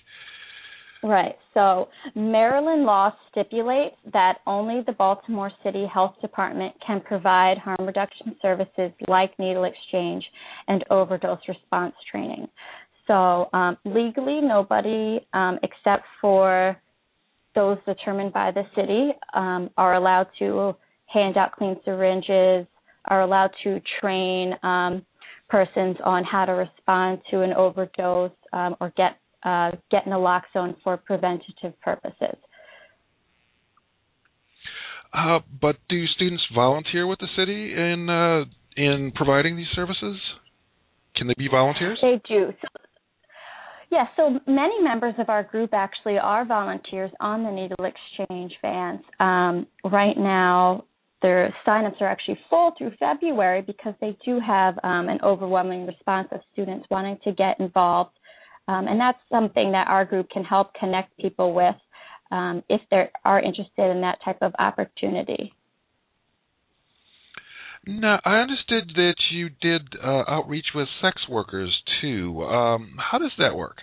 Right. 1.04 1.36
So 1.56 1.90
Maryland 2.16 2.84
law 2.84 3.12
stipulates 3.32 3.96
that 4.14 4.38
only 4.46 4.84
the 4.86 4.92
Baltimore 4.92 5.52
City 5.64 5.88
Health 5.92 6.14
Department 6.22 6.76
can 6.86 7.02
provide 7.02 7.58
harm 7.58 7.88
reduction 7.88 8.36
services 8.40 8.92
like 9.08 9.38
needle 9.40 9.64
exchange 9.64 10.24
and 10.68 10.86
overdose 10.92 11.40
response 11.48 11.96
training. 12.12 12.48
So 13.08 13.50
um, 13.52 13.78
legally, 13.84 14.42
nobody 14.42 15.26
um, 15.34 15.58
except 15.64 16.04
for 16.22 16.78
those 17.56 17.78
determined 17.86 18.32
by 18.32 18.52
the 18.52 18.64
city 18.76 19.10
um, 19.34 19.72
are 19.78 19.96
allowed 19.96 20.28
to 20.38 20.74
hand 21.08 21.36
out 21.36 21.52
clean 21.54 21.76
syringes, 21.84 22.68
are 23.06 23.22
allowed 23.22 23.50
to 23.64 23.82
train 24.00 24.54
um, 24.62 25.04
persons 25.52 25.98
on 26.04 26.24
how 26.24 26.46
to 26.46 26.54
respond 26.54 27.20
to 27.30 27.42
an 27.42 27.52
overdose 27.54 28.32
um, 28.54 28.76
or 28.80 28.92
get 28.96 29.18
uh, 29.44 29.72
get 29.92 30.06
naloxone 30.06 30.76
for 30.84 30.98
preventative 30.98 31.80
purposes. 31.82 32.38
Uh, 35.14 35.40
but 35.60 35.76
do 35.90 36.06
students 36.08 36.44
volunteer 36.56 37.06
with 37.06 37.20
the 37.20 37.28
city 37.36 37.74
in 37.74 38.10
uh, 38.10 38.46
in 38.78 39.12
providing 39.14 39.58
these 39.58 39.68
services? 39.76 40.18
Can 41.18 41.28
they 41.28 41.34
be 41.38 41.50
volunteers? 41.50 42.00
They 42.02 42.22
do. 42.28 42.54
So, 42.62 42.68
yeah, 43.92 44.06
so 44.16 44.40
many 44.48 44.82
members 44.82 45.16
of 45.20 45.28
our 45.28 45.44
group 45.44 45.72
actually 45.74 46.18
are 46.18 46.46
volunteers 46.46 47.12
on 47.20 47.44
the 47.44 47.52
needle 47.52 47.86
exchange 47.86 48.54
vans. 48.62 49.02
Um, 49.20 49.68
right 49.84 50.18
now, 50.18 50.86
their 51.22 51.54
signups 51.66 52.02
are 52.02 52.08
actually 52.08 52.40
full 52.50 52.74
through 52.78 52.92
February 53.00 53.62
because 53.62 53.94
they 54.02 54.18
do 54.26 54.40
have 54.40 54.76
um, 54.84 55.10
an 55.10 55.20
overwhelming 55.24 55.86
response 55.86 56.28
of 56.32 56.42
students 56.54 56.86
wanting 56.90 57.18
to 57.24 57.32
get 57.32 57.60
involved. 57.60 58.12
Um, 58.68 58.88
and 58.88 59.00
that's 59.00 59.20
something 59.30 59.72
that 59.74 59.88
our 59.88 60.06
group 60.06 60.30
can 60.30 60.44
help 60.44 60.74
connect 60.74 61.18
people 61.18 61.54
with 61.54 61.76
um, 62.32 62.64
if 62.70 62.82
they 62.90 63.10
are 63.26 63.40
interested 63.40 63.92
in 63.92 64.02
that 64.02 64.20
type 64.24 64.38
of 64.42 64.54
opportunity. 64.58 65.54
Now, 67.86 68.20
I 68.24 68.36
understood 68.40 68.92
that 68.96 69.16
you 69.32 69.50
did 69.50 69.82
uh, 70.02 70.24
outreach 70.28 70.68
with 70.76 70.88
sex 71.02 71.18
workers 71.28 71.82
too. 72.00 72.44
Um, 72.44 72.96
how 73.12 73.18
does 73.18 73.32
that 73.40 73.56
work? 73.56 73.78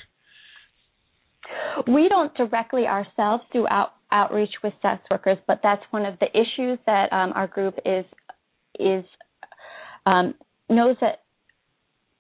We 1.87 2.09
don't 2.09 2.35
directly 2.37 2.87
ourselves 2.87 3.43
do 3.53 3.67
out, 3.69 3.95
outreach 4.13 4.53
with 4.63 4.73
sex 4.83 5.03
workers, 5.11 5.39
but 5.47 5.61
that's 5.63 5.83
one 5.91 6.05
of 6.05 6.19
the 6.19 6.29
issues 6.31 6.79
that 6.87 7.13
um, 7.13 7.33
our 7.35 7.47
group 7.47 7.75
is 7.85 8.05
is 8.79 9.05
um, 10.07 10.35
knows 10.69 10.97
that 11.01 11.23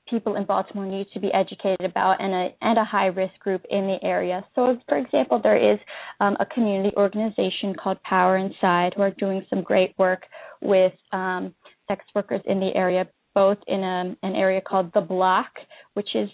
people 0.08 0.36
in 0.36 0.44
Baltimore 0.44 0.86
need 0.86 1.06
to 1.12 1.20
be 1.20 1.30
educated 1.32 1.84
about 1.84 2.20
and 2.20 2.32
a 2.32 2.48
and 2.60 2.78
a 2.78 2.84
high 2.84 3.06
risk 3.06 3.38
group 3.40 3.62
in 3.70 3.86
the 3.86 3.98
area. 4.02 4.44
So, 4.54 4.76
for 4.88 4.98
example, 4.98 5.40
there 5.42 5.72
is 5.72 5.78
um, 6.20 6.36
a 6.40 6.46
community 6.46 6.94
organization 6.96 7.74
called 7.82 8.02
Power 8.02 8.36
Inside 8.36 8.94
who 8.96 9.02
are 9.02 9.10
doing 9.10 9.44
some 9.50 9.62
great 9.62 9.94
work 9.98 10.22
with 10.60 10.92
um, 11.12 11.54
sex 11.86 12.04
workers 12.14 12.40
in 12.46 12.60
the 12.60 12.70
area, 12.74 13.06
both 13.34 13.58
in 13.66 13.80
a, 13.82 14.16
an 14.22 14.34
area 14.34 14.60
called 14.60 14.90
the 14.94 15.00
Block, 15.00 15.50
which 15.94 16.08
is 16.14 16.28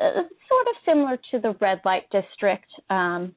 uh, 0.00 0.22
sort 0.48 0.66
of 0.68 0.74
similar 0.86 1.18
to 1.30 1.40
the 1.40 1.56
red 1.60 1.80
light 1.84 2.04
district. 2.12 2.66
Um, 2.90 3.34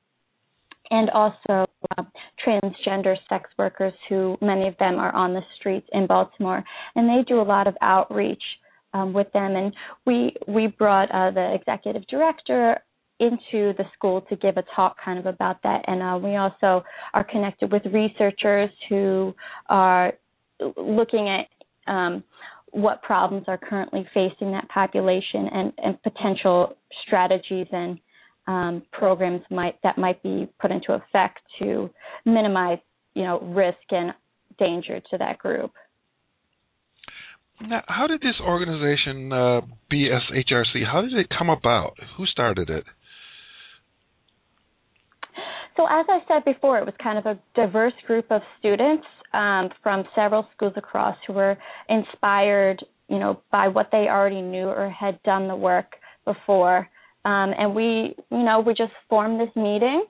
and 0.92 1.10
also 1.10 1.66
uh, 1.98 2.04
transgender 2.46 3.16
sex 3.28 3.50
workers 3.58 3.94
who 4.10 4.38
many 4.42 4.68
of 4.68 4.78
them 4.78 4.96
are 4.96 5.14
on 5.16 5.34
the 5.34 5.42
streets 5.58 5.88
in 5.94 6.06
Baltimore 6.06 6.64
and 6.96 7.10
they 7.10 7.24
do 7.28 7.42
a 7.42 7.44
lot 7.44 7.66
of 7.66 7.76
outreach 7.82 8.44
um, 8.94 9.14
with 9.14 9.32
them. 9.34 9.56
And 9.56 9.74
we 10.06 10.36
we 10.48 10.68
brought 10.68 11.10
uh, 11.12 11.32
the 11.32 11.56
executive 11.56 12.06
director 12.08 12.78
into 13.20 13.74
the 13.78 13.86
school 13.94 14.22
to 14.22 14.36
give 14.36 14.58
a 14.58 14.64
talk 14.76 14.98
kind 15.04 15.20
of 15.20 15.28
about 15.28 15.62
that. 15.64 15.86
And 15.88 16.02
uh, 16.02 16.20
we 16.22 16.36
also 16.36 16.84
are 17.14 17.24
connected 17.24 17.72
with 17.72 17.84
researchers 17.86 18.70
who 18.90 19.34
are 19.70 20.14
looking 20.76 21.30
at 21.30 21.92
um, 21.92 22.24
what 22.72 23.02
problems 23.04 23.46
are 23.48 23.58
currently 23.58 24.08
facing 24.14 24.52
that 24.52 24.68
population 24.70 25.48
and, 25.54 25.74
and 25.78 26.02
potential 26.04 26.76
strategies 27.06 27.68
and 27.72 28.00
um, 28.52 28.84
programs 28.92 29.42
might 29.50 29.76
that 29.84 29.98
might 29.98 30.22
be 30.22 30.50
put 30.60 30.72
into 30.72 30.94
effect 30.94 31.40
to 31.60 31.90
minimize, 32.26 32.80
you 33.14 33.24
know, 33.24 33.40
risk 33.40 33.78
and 33.92 34.14
danger 34.60 35.00
to 35.10 35.18
that 35.18 35.38
group. 35.38 35.72
Now, 37.62 37.84
how 37.88 38.08
did 38.08 38.22
this 38.22 38.36
organization 38.42 39.32
uh, 39.32 39.62
BSHRC? 39.92 40.86
How 40.92 41.02
did 41.02 41.14
it 41.14 41.28
come 41.38 41.50
about? 41.50 41.94
Who 42.18 42.26
started 42.26 42.70
it? 42.70 42.84
So, 45.78 45.86
as 45.86 46.06
I 46.10 46.20
said 46.28 46.44
before, 46.44 46.80
it 46.80 46.86
was 46.86 46.96
kind 47.02 47.18
of 47.18 47.26
a 47.26 47.40
diverse 47.56 47.94
group 48.06 48.26
of 48.32 48.42
students 48.60 49.06
um, 49.34 49.70
from 49.82 50.04
several 50.16 50.48
schools 50.56 50.74
across 50.76 51.16
who 51.26 51.34
were 51.34 51.58
inspired, 51.88 52.84
you 53.08 53.20
know, 53.20 53.42
by 53.52 53.70
what 53.70 53.90
they 53.92 54.08
already 54.10 54.42
knew 54.42 54.66
or 54.68 54.90
had 54.90 55.22
done 55.24 55.48
the 55.48 55.56
work 55.56 55.94
before. 56.26 56.90
Um, 57.24 57.54
and 57.58 57.76
we, 57.76 58.16
you 58.32 58.44
know, 58.44 58.64
we 58.66 58.74
just 58.74 58.94
formed 59.10 59.40
this 59.40 59.56
meeting 59.56 60.06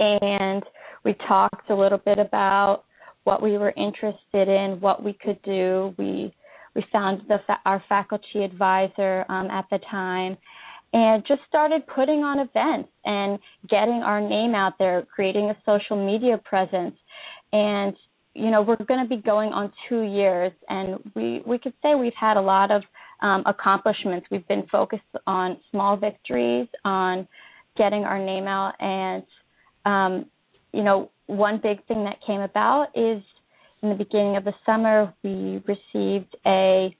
and 0.00 0.62
we 1.04 1.14
talked 1.28 1.70
a 1.70 1.74
little 1.74 1.98
bit 1.98 2.18
about 2.18 2.84
what 3.24 3.42
we 3.42 3.58
were 3.58 3.72
interested 3.76 4.48
in, 4.48 4.78
what 4.80 5.02
we 5.02 5.12
could 5.12 5.40
do. 5.42 5.94
We 5.98 6.34
we 6.74 6.84
found 6.90 7.22
the 7.28 7.38
our 7.66 7.82
faculty 7.88 8.42
advisor 8.44 9.24
um, 9.28 9.50
at 9.50 9.66
the 9.70 9.78
time, 9.90 10.36
and 10.92 11.22
just 11.26 11.40
started 11.48 11.86
putting 11.86 12.20
on 12.20 12.38
events 12.38 12.88
and 13.04 13.38
getting 13.68 14.02
our 14.02 14.20
name 14.20 14.54
out 14.54 14.74
there, 14.78 15.06
creating 15.14 15.50
a 15.50 15.56
social 15.66 16.04
media 16.04 16.38
presence, 16.44 16.96
and 17.52 17.94
you 18.34 18.50
know 18.50 18.62
we're 18.62 18.76
going 18.76 19.06
to 19.06 19.08
be 19.08 19.22
going 19.22 19.50
on 19.52 19.72
two 19.88 20.02
years, 20.02 20.52
and 20.68 20.98
we 21.14 21.42
we 21.46 21.58
could 21.58 21.74
say 21.82 21.94
we've 21.94 22.12
had 22.18 22.36
a 22.36 22.42
lot 22.42 22.70
of 22.70 22.82
um, 23.22 23.42
accomplishments. 23.46 24.26
We've 24.30 24.46
been 24.48 24.66
focused 24.70 25.02
on 25.26 25.56
small 25.70 25.96
victories, 25.96 26.68
on 26.84 27.26
getting 27.76 28.04
our 28.04 28.18
name 28.18 28.46
out, 28.46 28.74
and 28.80 29.22
um, 29.84 30.26
you 30.72 30.82
know, 30.82 31.10
one 31.26 31.60
big 31.62 31.84
thing 31.86 32.04
that 32.04 32.16
came 32.26 32.40
about 32.40 32.88
is 32.94 33.22
in 33.82 33.88
the 33.88 33.94
beginning 33.94 34.36
of 34.36 34.44
the 34.44 34.52
summer, 34.64 35.12
we 35.22 35.62
received 35.66 36.36
a 36.46 36.94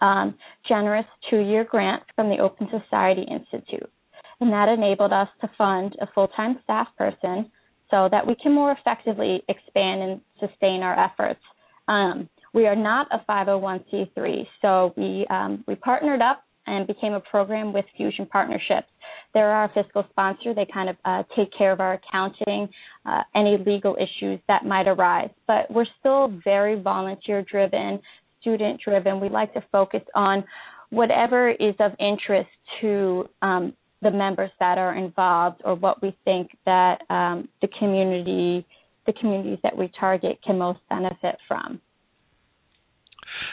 um, 0.00 0.34
generous 0.68 1.06
two-year 1.30 1.64
grant 1.64 2.02
from 2.14 2.28
the 2.28 2.38
Open 2.38 2.68
Society 2.70 3.22
Institute, 3.22 3.90
and 4.40 4.52
that 4.52 4.68
enabled 4.68 5.12
us 5.12 5.28
to 5.40 5.50
fund 5.56 5.96
a 6.00 6.06
full-time 6.14 6.58
staff 6.64 6.88
person 6.98 7.50
so 7.90 8.08
that 8.10 8.26
we 8.26 8.34
can 8.40 8.52
more 8.52 8.72
effectively 8.72 9.42
expand 9.48 10.02
and 10.02 10.20
sustain 10.40 10.82
our 10.82 10.98
efforts. 10.98 11.40
Um, 11.88 12.28
we 12.54 12.66
are 12.66 12.76
not 12.76 13.08
a 13.10 13.18
501c3, 13.30 14.46
so 14.62 14.94
we 14.96 15.26
um, 15.28 15.64
we 15.66 15.74
partnered 15.74 16.22
up 16.22 16.44
and 16.66 16.86
became 16.86 17.12
a 17.12 17.20
program 17.20 17.72
with 17.72 17.84
Fusion 17.96 18.26
Partnerships. 18.26 18.86
They're 19.34 19.50
our 19.50 19.70
fiscal 19.74 20.04
sponsor. 20.10 20.54
They 20.54 20.66
kind 20.72 20.88
of 20.88 20.96
uh, 21.04 21.24
take 21.36 21.48
care 21.56 21.72
of 21.72 21.80
our 21.80 21.94
accounting, 21.94 22.68
uh, 23.04 23.22
any 23.34 23.58
legal 23.58 23.96
issues 23.96 24.40
that 24.48 24.64
might 24.64 24.86
arise. 24.86 25.30
But 25.46 25.70
we're 25.70 25.86
still 26.00 26.32
very 26.42 26.80
volunteer 26.80 27.42
driven, 27.42 28.00
student 28.40 28.80
driven. 28.82 29.20
We 29.20 29.28
like 29.28 29.52
to 29.54 29.64
focus 29.72 30.02
on 30.14 30.44
whatever 30.90 31.50
is 31.50 31.74
of 31.80 31.92
interest 31.98 32.48
to 32.80 33.28
um, 33.42 33.74
the 34.00 34.10
members 34.10 34.50
that 34.60 34.78
are 34.78 34.94
involved 34.94 35.60
or 35.64 35.74
what 35.74 36.02
we 36.02 36.16
think 36.24 36.50
that 36.64 37.00
um, 37.10 37.48
the 37.60 37.68
community, 37.78 38.64
the 39.06 39.12
communities 39.14 39.58
that 39.64 39.76
we 39.76 39.90
target 39.98 40.38
can 40.46 40.56
most 40.56 40.78
benefit 40.88 41.36
from. 41.48 41.80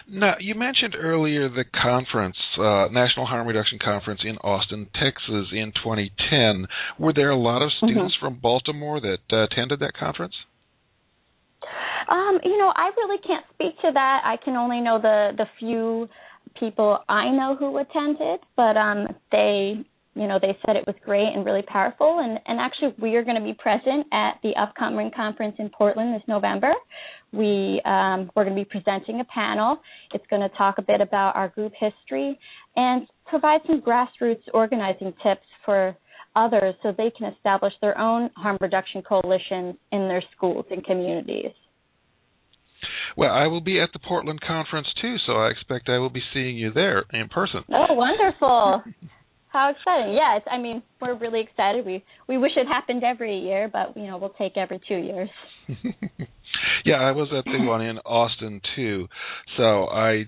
Now, 0.09 0.35
you 0.39 0.55
mentioned 0.55 0.95
earlier 0.99 1.49
the 1.49 1.65
conference, 1.65 2.37
uh, 2.57 2.87
National 2.91 3.25
Harm 3.25 3.47
Reduction 3.47 3.79
Conference 3.83 4.21
in 4.23 4.37
Austin, 4.37 4.87
Texas 4.93 5.47
in 5.51 5.71
2010. 5.83 6.67
Were 6.99 7.13
there 7.13 7.29
a 7.29 7.37
lot 7.37 7.61
of 7.61 7.69
mm-hmm. 7.69 7.87
students 7.87 8.15
mm-hmm. 8.15 8.25
from 8.25 8.39
Baltimore 8.41 8.99
that 9.01 9.19
uh, 9.31 9.43
attended 9.43 9.79
that 9.79 9.93
conference? 9.97 10.33
Um, 12.09 12.39
you 12.43 12.57
know, 12.57 12.73
I 12.75 12.89
really 12.97 13.21
can't 13.25 13.45
speak 13.53 13.79
to 13.81 13.91
that. 13.93 14.21
I 14.25 14.37
can 14.43 14.55
only 14.55 14.81
know 14.81 14.99
the 15.01 15.31
the 15.37 15.45
few 15.59 16.09
people 16.59 16.99
I 17.07 17.29
know 17.31 17.55
who 17.55 17.77
attended, 17.77 18.39
but 18.55 18.75
um 18.75 19.07
they 19.31 19.85
you 20.15 20.27
know 20.27 20.39
they 20.41 20.57
said 20.65 20.75
it 20.75 20.85
was 20.85 20.95
great 21.05 21.27
and 21.33 21.45
really 21.45 21.61
powerful 21.61 22.19
and 22.19 22.39
and 22.45 22.59
actually 22.59 22.93
we 22.99 23.15
are 23.15 23.23
going 23.23 23.37
to 23.37 23.43
be 23.43 23.53
present 23.53 24.05
at 24.11 24.39
the 24.43 24.51
upcoming 24.59 25.09
conference 25.15 25.55
in 25.57 25.69
portland 25.69 26.13
this 26.13 26.27
november 26.27 26.73
we 27.31 27.81
um, 27.85 28.29
we're 28.35 28.43
going 28.43 28.55
to 28.55 28.61
be 28.61 28.69
presenting 28.69 29.19
a 29.19 29.25
panel 29.25 29.77
it's 30.13 30.25
going 30.29 30.41
to 30.41 30.49
talk 30.57 30.75
a 30.77 30.81
bit 30.81 31.01
about 31.01 31.35
our 31.35 31.49
group 31.49 31.71
history 31.79 32.37
and 32.75 33.07
provide 33.25 33.61
some 33.67 33.81
grassroots 33.81 34.43
organizing 34.53 35.13
tips 35.23 35.45
for 35.65 35.95
others 36.35 36.75
so 36.81 36.93
they 36.97 37.11
can 37.17 37.31
establish 37.33 37.73
their 37.81 37.97
own 37.97 38.29
harm 38.35 38.57
reduction 38.61 39.01
coalitions 39.01 39.75
in 39.91 40.07
their 40.07 40.23
schools 40.35 40.65
and 40.71 40.83
communities 40.85 41.51
well, 43.17 43.31
I 43.31 43.47
will 43.47 43.61
be 43.61 43.79
at 43.79 43.89
the 43.93 43.99
Portland 43.99 44.39
conference 44.41 44.87
too, 45.01 45.17
so 45.25 45.33
I 45.33 45.49
expect 45.49 45.89
I 45.89 45.97
will 45.97 46.09
be 46.09 46.21
seeing 46.33 46.57
you 46.57 46.71
there 46.71 47.03
in 47.13 47.27
person. 47.29 47.63
Oh, 47.69 47.93
wonderful. 47.93 48.83
How 49.49 49.71
exciting! 49.71 50.13
Yeah, 50.13 50.37
it's, 50.37 50.47
I 50.49 50.57
mean, 50.57 50.81
we're 51.01 51.17
really 51.17 51.41
excited. 51.41 51.85
We 51.85 52.03
we 52.29 52.37
wish 52.37 52.51
it 52.55 52.67
happened 52.67 53.03
every 53.03 53.37
year, 53.39 53.69
but 53.71 53.97
you 53.97 54.07
know, 54.07 54.17
we'll 54.17 54.29
take 54.29 54.55
every 54.55 54.79
two 54.87 54.95
years. 54.95 55.29
yeah, 56.85 56.95
I 56.95 57.11
was 57.11 57.29
at 57.37 57.45
the 57.45 57.59
one 57.65 57.81
in 57.81 57.97
Austin 57.99 58.61
too, 58.75 59.07
so 59.57 59.85
I 59.85 60.25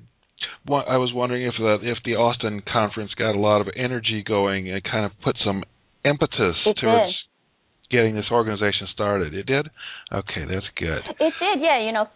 I 0.68 0.98
was 0.98 1.12
wondering 1.14 1.44
if 1.44 1.54
the 1.58 1.78
if 1.82 1.98
the 2.06 2.16
Austin 2.16 2.62
conference 2.72 3.12
got 3.18 3.36
a 3.36 3.40
lot 3.40 3.62
of 3.62 3.68
energy 3.76 4.24
going 4.26 4.70
and 4.70 4.84
kind 4.84 5.06
of 5.06 5.12
put 5.24 5.36
some 5.46 5.64
impetus 6.06 6.56
it 6.66 6.78
towards 6.82 7.14
did. 7.14 7.96
getting 7.98 8.16
this 8.16 8.26
organization 8.32 8.88
started. 8.94 9.34
It 9.34 9.46
did. 9.46 9.68
Okay, 10.12 10.46
that's 10.50 10.66
good. 10.78 11.00
It 11.20 11.34
did. 11.40 11.62
Yeah, 11.62 11.86
you 11.86 11.92
know, 11.92 12.08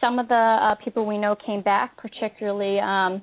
some 0.00 0.18
of 0.18 0.28
the 0.28 0.34
uh, 0.34 0.74
people 0.84 1.06
we 1.06 1.18
know 1.18 1.36
came 1.46 1.62
back, 1.62 1.96
particularly 1.96 2.78
um, 2.80 3.22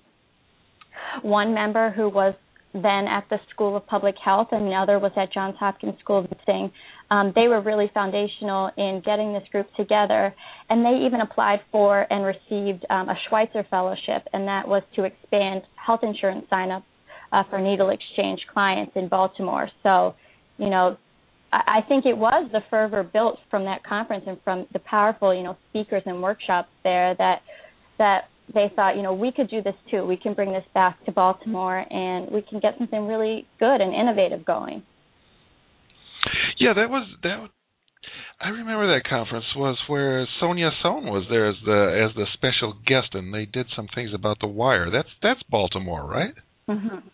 one 1.22 1.54
member 1.54 1.92
who 1.92 2.10
was 2.10 2.36
then 2.84 3.08
at 3.08 3.26
the 3.30 3.40
School 3.52 3.78
of 3.78 3.88
Public 3.88 4.16
Health, 4.24 4.50
and 4.52 4.68
the 4.68 4.76
other 4.76 5.00
was 5.00 5.12
at 5.16 5.32
Johns 5.34 5.56
Hopkins 5.58 5.96
School 6.02 6.20
of 6.20 6.26
Nursing. 6.32 6.72
Um, 7.10 7.32
they 7.36 7.48
were 7.48 7.62
really 7.62 7.90
foundational 7.94 8.72
in 8.78 9.02
getting 9.06 9.32
this 9.32 9.44
group 9.52 9.68
together, 9.76 10.34
and 10.70 10.84
they 10.84 11.06
even 11.06 11.22
applied 11.22 11.60
for 11.72 12.06
and 12.12 12.26
received 12.26 12.86
um, 12.90 13.10
a 13.10 13.16
Schweitzer 13.28 13.66
Fellowship, 13.70 14.28
and 14.34 14.48
that 14.48 14.68
was 14.68 14.84
to 14.96 15.04
expand 15.04 15.62
health 15.76 16.02
insurance 16.04 16.46
signups 16.52 16.84
uh, 17.32 17.44
for 17.50 17.60
needle 17.60 17.90
exchange 17.90 18.42
clients 18.52 18.92
in 18.96 19.08
Baltimore. 19.08 19.70
So, 19.84 20.16
you 20.58 20.70
know, 20.70 20.98
I, 21.54 21.80
I 21.84 21.88
think 21.88 22.06
it 22.06 22.18
was 22.18 22.50
the 22.52 22.62
fervor 22.70 23.04
built 23.04 23.40
from 23.50 23.66
that 23.66 23.84
conference 23.84 24.26
and 24.28 24.38
from 24.44 24.68
the 24.74 24.80
powerful, 24.80 25.34
you 25.34 25.44
know, 25.44 25.58
speakers 25.70 26.04
and 26.06 26.22
workshops 26.22 26.70
there 26.84 27.16
that 27.16 27.42
that 27.98 28.26
they 28.54 28.72
thought, 28.76 28.96
you 28.96 29.02
know, 29.02 29.14
we 29.14 29.32
could 29.32 29.50
do 29.50 29.62
this 29.62 29.76
too. 29.90 30.06
We 30.06 30.18
can 30.18 30.34
bring 30.34 30.52
this 30.52 30.64
back 30.74 31.04
to 31.06 31.12
Baltimore 31.12 31.86
and 31.92 32.32
we 32.32 32.42
can 32.42 32.60
get 32.60 32.76
something 32.78 33.08
really 33.08 33.48
good 33.60 33.82
and 33.82 33.94
innovative 33.94 34.46
going. 34.46 34.84
Yeah, 36.60 36.74
that 36.74 36.90
was 36.90 37.08
that. 37.24 37.50
I 38.40 38.50
remember 38.50 38.94
that 38.94 39.08
conference 39.08 39.46
was 39.56 39.78
where 39.88 40.28
Sonia 40.40 40.70
Sohn 40.84 41.06
was 41.06 41.26
there 41.30 41.50
as 41.50 41.56
the 41.66 42.08
as 42.10 42.16
the 42.16 42.26
special 42.34 42.74
guest, 42.86 43.14
and 43.14 43.34
they 43.34 43.46
did 43.46 43.68
some 43.76 43.88
things 43.96 44.12
about 44.14 44.38
the 44.42 44.48
wire. 44.48 44.92
That's 44.92 45.10
that's 45.22 45.42
Baltimore, 45.50 46.06
right? 46.06 46.34
Mm-hmm. 46.70 47.08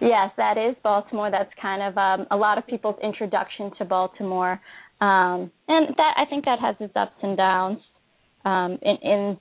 Yes, 0.00 0.30
that 0.36 0.58
is 0.58 0.74
Baltimore. 0.82 1.30
That's 1.30 1.50
kind 1.60 1.82
of 1.82 1.96
um, 1.96 2.26
a 2.30 2.36
lot 2.36 2.58
of 2.58 2.66
people's 2.66 2.96
introduction 3.02 3.70
to 3.78 3.84
Baltimore, 3.84 4.60
um, 5.00 5.50
and 5.68 5.94
that 5.96 6.14
I 6.16 6.24
think 6.28 6.44
that 6.46 6.58
has 6.60 6.76
its 6.80 6.94
ups 6.96 7.16
and 7.22 7.36
downs. 7.36 7.78
Um, 8.44 8.76
in, 8.82 8.96
in 9.02 9.38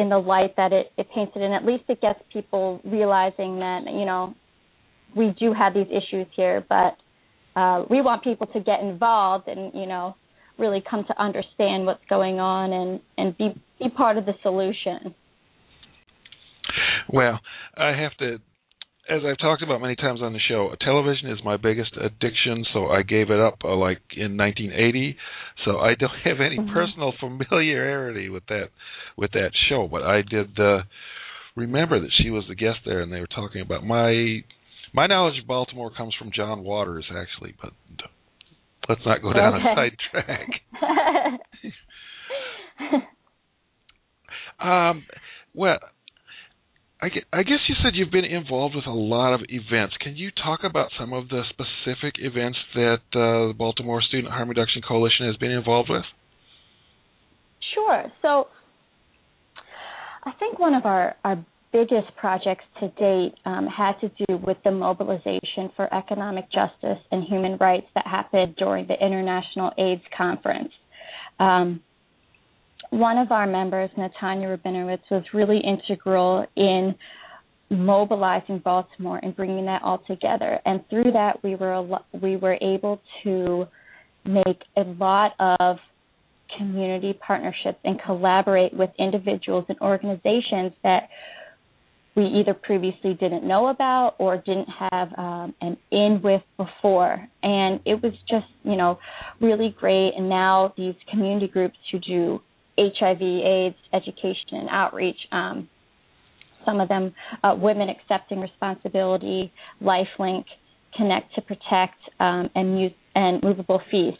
in 0.00 0.08
the 0.08 0.18
light 0.18 0.56
that 0.56 0.72
it, 0.72 0.90
it 0.96 1.06
paints 1.14 1.32
it, 1.36 1.42
and 1.42 1.52
at 1.52 1.64
least 1.64 1.84
it 1.88 2.00
gets 2.00 2.18
people 2.32 2.80
realizing 2.84 3.58
that 3.58 3.82
you 3.86 4.06
know 4.06 4.34
we 5.14 5.34
do 5.38 5.52
have 5.52 5.74
these 5.74 5.88
issues 5.88 6.26
here, 6.34 6.64
but 6.68 6.96
uh, 7.60 7.84
we 7.90 8.00
want 8.00 8.24
people 8.24 8.46
to 8.46 8.60
get 8.60 8.80
involved 8.80 9.46
and 9.46 9.72
you 9.74 9.86
know 9.86 10.16
really 10.58 10.82
come 10.88 11.04
to 11.06 11.22
understand 11.22 11.84
what's 11.84 12.04
going 12.08 12.40
on 12.40 12.72
and 12.72 13.00
and 13.18 13.36
be 13.36 13.50
be 13.78 13.90
part 13.90 14.16
of 14.16 14.24
the 14.24 14.32
solution. 14.42 15.14
Well, 17.12 17.38
I 17.76 17.88
have 17.88 18.16
to 18.20 18.38
as 19.10 19.22
I've 19.26 19.38
talked 19.38 19.62
about 19.62 19.80
many 19.82 19.96
times 19.96 20.22
on 20.22 20.32
the 20.32 20.38
show, 20.38 20.72
television 20.80 21.30
is 21.30 21.38
my 21.44 21.56
biggest 21.56 21.96
addiction, 21.96 22.64
so 22.72 22.86
I 22.86 23.02
gave 23.02 23.30
it 23.30 23.40
up 23.40 23.58
uh, 23.64 23.74
like 23.74 23.98
in 24.16 24.36
1980. 24.36 25.16
So 25.64 25.78
I 25.78 25.94
don't 25.98 26.12
have 26.24 26.40
any 26.40 26.58
mm-hmm. 26.58 26.72
personal 26.72 27.12
familiarity 27.18 28.28
with 28.28 28.46
that 28.48 28.68
with 29.16 29.32
that 29.32 29.50
show, 29.68 29.88
but 29.90 30.02
I 30.02 30.22
did 30.22 30.58
uh, 30.58 30.82
remember 31.56 32.00
that 32.00 32.12
she 32.22 32.30
was 32.30 32.44
the 32.48 32.54
guest 32.54 32.78
there, 32.86 33.00
and 33.02 33.12
they 33.12 33.20
were 33.20 33.26
talking 33.26 33.62
about 33.62 33.84
my 33.84 34.44
my 34.94 35.06
knowledge 35.06 35.40
of 35.40 35.46
Baltimore 35.48 35.90
comes 35.96 36.14
from 36.16 36.30
John 36.34 36.62
Waters 36.62 37.06
actually, 37.10 37.54
but 37.60 37.72
let's 38.88 39.02
not 39.04 39.22
go 39.22 39.32
down 39.32 39.54
okay. 39.54 39.64
a 39.64 39.74
side 39.74 39.96
track. 40.10 40.48
um, 44.60 45.04
well 45.52 45.78
I 47.02 47.08
guess 47.42 47.60
you 47.66 47.74
said 47.82 47.94
you've 47.94 48.10
been 48.10 48.26
involved 48.26 48.74
with 48.74 48.86
a 48.86 48.92
lot 48.92 49.32
of 49.32 49.40
events. 49.48 49.94
Can 50.02 50.16
you 50.16 50.30
talk 50.30 50.60
about 50.64 50.90
some 50.98 51.14
of 51.14 51.28
the 51.28 51.42
specific 51.48 52.16
events 52.18 52.58
that 52.74 53.00
uh, 53.14 53.48
the 53.48 53.54
Baltimore 53.56 54.02
Student 54.02 54.32
Harm 54.32 54.50
Reduction 54.50 54.82
Coalition 54.86 55.26
has 55.26 55.36
been 55.36 55.50
involved 55.50 55.88
with? 55.88 56.04
Sure. 57.74 58.04
So, 58.20 58.48
I 60.24 60.32
think 60.38 60.58
one 60.58 60.74
of 60.74 60.84
our, 60.84 61.16
our 61.24 61.42
biggest 61.72 62.14
projects 62.18 62.64
to 62.80 62.88
date 62.88 63.32
um, 63.46 63.66
had 63.66 63.92
to 64.00 64.10
do 64.26 64.36
with 64.36 64.58
the 64.64 64.70
mobilization 64.70 65.70
for 65.76 65.92
economic 65.94 66.52
justice 66.52 66.98
and 67.10 67.24
human 67.24 67.56
rights 67.58 67.86
that 67.94 68.06
happened 68.06 68.56
during 68.56 68.86
the 68.86 68.94
International 68.94 69.70
AIDS 69.78 70.02
Conference. 70.14 70.72
Um, 71.38 71.80
one 72.90 73.18
of 73.18 73.32
our 73.32 73.46
members, 73.46 73.90
Natanya 73.96 74.56
Rabinowitz, 74.56 75.10
was 75.10 75.22
really 75.32 75.58
integral 75.58 76.46
in 76.56 76.94
mobilizing 77.70 78.58
Baltimore 78.58 79.20
and 79.22 79.34
bringing 79.34 79.66
that 79.66 79.82
all 79.82 80.02
together. 80.06 80.58
And 80.64 80.86
through 80.90 81.12
that, 81.12 81.42
we 81.42 81.54
were 81.54 81.84
we 82.20 82.36
were 82.36 82.58
able 82.60 83.00
to 83.22 83.66
make 84.24 84.62
a 84.76 84.82
lot 84.82 85.32
of 85.38 85.76
community 86.58 87.18
partnerships 87.24 87.78
and 87.84 88.00
collaborate 88.02 88.74
with 88.74 88.90
individuals 88.98 89.64
and 89.68 89.78
organizations 89.80 90.72
that 90.82 91.08
we 92.16 92.24
either 92.24 92.54
previously 92.54 93.14
didn't 93.14 93.46
know 93.46 93.68
about 93.68 94.16
or 94.18 94.36
didn't 94.36 94.68
have 94.90 95.08
um, 95.16 95.54
an 95.60 95.76
in 95.92 96.20
with 96.22 96.42
before. 96.56 97.24
And 97.42 97.80
it 97.86 98.02
was 98.02 98.12
just, 98.28 98.46
you 98.64 98.76
know, 98.76 98.98
really 99.40 99.74
great. 99.78 100.12
And 100.16 100.28
now 100.28 100.74
these 100.76 100.96
community 101.08 101.46
groups 101.46 101.76
who 101.92 102.00
do 102.00 102.40
HIV, 102.80 103.20
AIDS 103.20 103.76
education 103.92 104.52
and 104.52 104.68
outreach. 104.70 105.18
Um, 105.32 105.68
some 106.64 106.80
of 106.80 106.88
them, 106.88 107.14
uh, 107.42 107.54
Women 107.56 107.88
Accepting 107.88 108.40
Responsibility, 108.40 109.52
LifeLink, 109.82 110.44
Connect 110.96 111.34
to 111.34 111.42
Protect, 111.42 111.98
um, 112.18 112.50
and, 112.54 112.90
and 113.14 113.42
Moveable 113.42 113.80
Feast. 113.90 114.18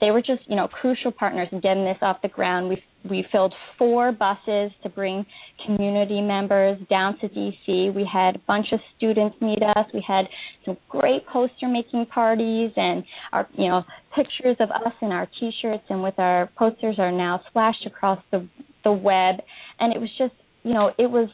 They 0.00 0.10
were 0.10 0.20
just, 0.20 0.42
you 0.46 0.56
know, 0.56 0.68
crucial 0.68 1.10
partners 1.10 1.48
in 1.52 1.60
getting 1.60 1.84
this 1.84 1.98
off 2.00 2.22
the 2.22 2.28
ground. 2.28 2.68
We 2.68 2.82
we 3.08 3.24
filled 3.32 3.54
four 3.78 4.12
buses 4.12 4.72
to 4.82 4.88
bring 4.94 5.24
community 5.64 6.20
members 6.20 6.78
down 6.90 7.18
to 7.20 7.28
DC. 7.28 7.94
We 7.94 8.08
had 8.10 8.36
a 8.36 8.40
bunch 8.46 8.66
of 8.72 8.80
students 8.96 9.36
meet 9.40 9.62
us. 9.62 9.86
We 9.94 10.04
had 10.06 10.26
some 10.64 10.76
great 10.88 11.26
poster 11.26 11.68
making 11.68 12.06
parties 12.06 12.72
and 12.76 13.04
our 13.32 13.48
you 13.56 13.68
know 13.68 13.84
pictures 14.14 14.56
of 14.60 14.70
us 14.70 14.92
in 15.00 15.08
our 15.12 15.28
t-shirts 15.38 15.84
and 15.88 16.02
with 16.02 16.18
our 16.18 16.50
posters 16.58 16.96
are 16.98 17.12
now 17.12 17.40
splashed 17.48 17.86
across 17.86 18.22
the 18.30 18.46
the 18.84 18.92
web 18.92 19.36
and 19.78 19.94
it 19.94 20.00
was 20.00 20.10
just 20.18 20.34
you 20.62 20.74
know 20.74 20.90
it 20.98 21.10
was 21.10 21.28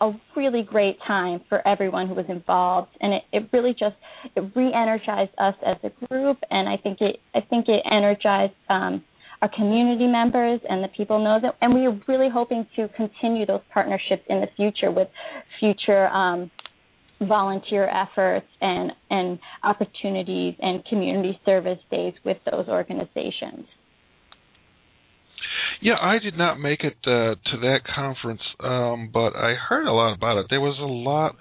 a 0.00 0.12
really 0.34 0.62
great 0.62 0.96
time 1.06 1.40
for 1.48 1.66
everyone 1.66 2.08
who 2.08 2.14
was 2.14 2.24
involved 2.28 2.88
and 3.00 3.14
it, 3.14 3.22
it 3.32 3.48
really 3.52 3.72
just 3.72 3.96
it 4.34 4.42
re-energized 4.54 5.32
us 5.38 5.54
as 5.64 5.76
a 5.84 6.06
group 6.06 6.38
and 6.50 6.68
I 6.68 6.76
think 6.76 6.98
it 7.00 7.20
I 7.34 7.40
think 7.40 7.66
it 7.68 7.82
energized 7.90 8.54
um 8.68 9.04
our 9.42 9.50
community 9.54 10.06
members 10.06 10.60
and 10.68 10.84
the 10.84 10.88
people 10.88 11.22
know 11.22 11.38
that 11.40 11.56
and 11.60 11.74
we 11.74 11.86
are 11.86 11.98
really 12.08 12.28
hoping 12.32 12.66
to 12.76 12.88
continue 12.96 13.46
those 13.46 13.62
partnerships 13.72 14.22
in 14.28 14.40
the 14.40 14.48
future 14.56 14.90
with 14.90 15.08
future 15.58 16.08
um 16.08 16.50
volunteer 17.20 17.88
efforts 17.88 18.46
and 18.60 18.92
and 19.10 19.38
opportunities 19.62 20.54
and 20.60 20.84
community 20.86 21.38
service 21.44 21.78
days 21.90 22.14
with 22.24 22.38
those 22.50 22.66
organizations. 22.68 23.66
Yeah, 25.82 25.96
I 26.00 26.18
did 26.18 26.36
not 26.36 26.58
make 26.60 26.84
it 26.84 26.96
uh, 27.06 27.36
to 27.36 27.60
that 27.62 27.80
conference, 27.94 28.42
um, 28.62 29.10
but 29.12 29.34
I 29.34 29.54
heard 29.54 29.86
a 29.86 29.92
lot 29.92 30.14
about 30.14 30.36
it. 30.38 30.46
There 30.50 30.60
was 30.60 30.78
a 30.78 30.84
lot. 30.84 31.36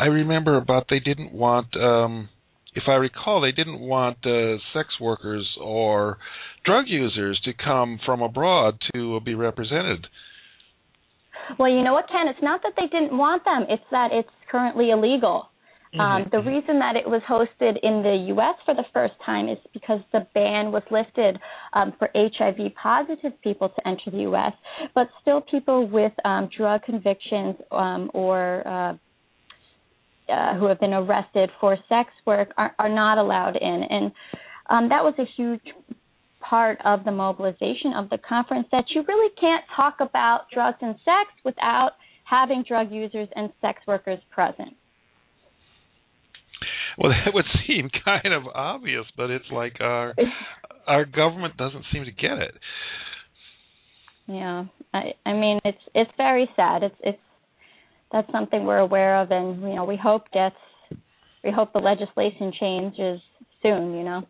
I 0.00 0.06
remember 0.06 0.56
about 0.56 0.86
they 0.90 0.98
didn't 0.98 1.32
want, 1.32 1.68
um, 1.76 2.28
if 2.76 2.84
I 2.86 2.92
recall, 2.92 3.40
they 3.40 3.52
didn't 3.52 3.80
want 3.80 4.18
uh, 4.26 4.58
sex 4.74 5.00
workers 5.00 5.48
or 5.60 6.18
drug 6.64 6.84
users 6.86 7.40
to 7.46 7.52
come 7.52 7.98
from 8.04 8.20
abroad 8.20 8.78
to 8.94 9.18
be 9.20 9.34
represented. 9.34 10.06
Well, 11.58 11.70
you 11.70 11.82
know 11.82 11.94
what, 11.94 12.06
Ken? 12.08 12.28
It's 12.28 12.42
not 12.42 12.60
that 12.62 12.74
they 12.76 12.86
didn't 12.86 13.16
want 13.16 13.44
them; 13.44 13.64
it's 13.68 13.82
that 13.90 14.10
it's 14.12 14.28
currently 14.50 14.90
illegal. 14.90 15.48
Mm-hmm. 15.94 16.00
Um, 16.00 16.28
the 16.30 16.38
reason 16.38 16.78
that 16.80 16.96
it 16.96 17.08
was 17.08 17.22
hosted 17.28 17.76
in 17.82 18.02
the 18.02 18.26
U.S. 18.34 18.56
for 18.66 18.74
the 18.74 18.84
first 18.92 19.14
time 19.24 19.48
is 19.48 19.56
because 19.72 20.00
the 20.12 20.26
ban 20.34 20.70
was 20.70 20.82
lifted 20.90 21.38
um, 21.72 21.94
for 21.98 22.10
HIV 22.14 22.74
positive 22.82 23.32
people 23.42 23.70
to 23.70 23.88
enter 23.88 24.10
the 24.10 24.22
U.S., 24.30 24.52
but 24.94 25.08
still 25.22 25.40
people 25.40 25.88
with 25.88 26.12
um, 26.24 26.50
drug 26.54 26.82
convictions 26.82 27.54
um, 27.70 28.10
or 28.12 28.66
uh, 28.66 28.94
uh, 30.28 30.56
who 30.58 30.66
have 30.66 30.80
been 30.80 30.92
arrested 30.92 31.50
for 31.60 31.76
sex 31.88 32.10
work 32.26 32.50
are, 32.56 32.74
are 32.78 32.88
not 32.88 33.18
allowed 33.18 33.56
in. 33.56 33.82
And 33.88 34.12
um, 34.68 34.88
that 34.88 35.04
was 35.04 35.14
a 35.18 35.24
huge 35.36 35.62
part 36.40 36.78
of 36.84 37.04
the 37.04 37.10
mobilization 37.10 37.92
of 37.96 38.10
the 38.10 38.18
conference 38.18 38.66
that 38.72 38.84
you 38.94 39.02
really 39.06 39.34
can't 39.40 39.64
talk 39.74 39.96
about 40.00 40.46
drugs 40.52 40.78
and 40.80 40.94
sex 41.04 41.30
without 41.44 41.92
having 42.24 42.64
drug 42.66 42.90
users 42.90 43.28
and 43.34 43.52
sex 43.60 43.80
workers 43.86 44.18
present. 44.30 44.74
Well, 46.98 47.12
that 47.24 47.34
would 47.34 47.44
seem 47.66 47.90
kind 48.04 48.32
of 48.32 48.46
obvious, 48.52 49.04
but 49.16 49.30
it's 49.30 49.50
like 49.50 49.80
our 49.80 50.14
our 50.86 51.04
government 51.04 51.56
doesn't 51.56 51.84
seem 51.92 52.04
to 52.04 52.12
get 52.12 52.38
it. 52.38 52.54
Yeah, 54.26 54.64
I 54.92 55.12
I 55.24 55.32
mean 55.32 55.60
it's 55.64 55.78
it's 55.94 56.10
very 56.16 56.48
sad. 56.56 56.82
It's 56.82 56.96
it's 57.00 57.18
that's 58.16 58.32
something 58.32 58.64
we're 58.64 58.78
aware 58.78 59.20
of, 59.20 59.30
and 59.30 59.60
you 59.60 59.74
know 59.74 59.84
we 59.84 59.96
hope 60.02 60.30
gets 60.32 60.56
we 61.44 61.50
hope 61.50 61.72
the 61.72 61.80
legislation 61.80 62.50
changes 62.58 63.20
soon. 63.62 63.94
You 63.94 64.04
know. 64.04 64.22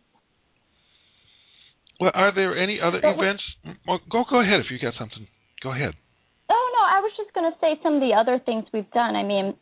Well, 1.99 2.11
are 2.13 2.35
there 2.35 2.61
any 2.61 2.79
other 2.83 2.99
but 3.01 3.13
events? 3.13 3.43
Well, 3.87 3.99
go 4.11 4.25
go 4.29 4.41
ahead 4.41 4.59
if 4.59 4.65
you 4.69 4.77
got 4.77 4.93
something. 4.99 5.25
Go 5.63 5.71
ahead. 5.71 5.93
Oh 6.49 6.69
no, 6.75 6.97
I 6.97 6.99
was 6.99 7.11
just 7.17 7.33
going 7.33 7.49
to 7.49 7.57
say 7.59 7.79
some 7.81 7.95
of 7.95 8.01
the 8.01 8.13
other 8.13 8.39
things 8.45 8.65
we've 8.73 8.91
done. 8.91 9.15
I 9.15 9.23
mean, 9.23 9.55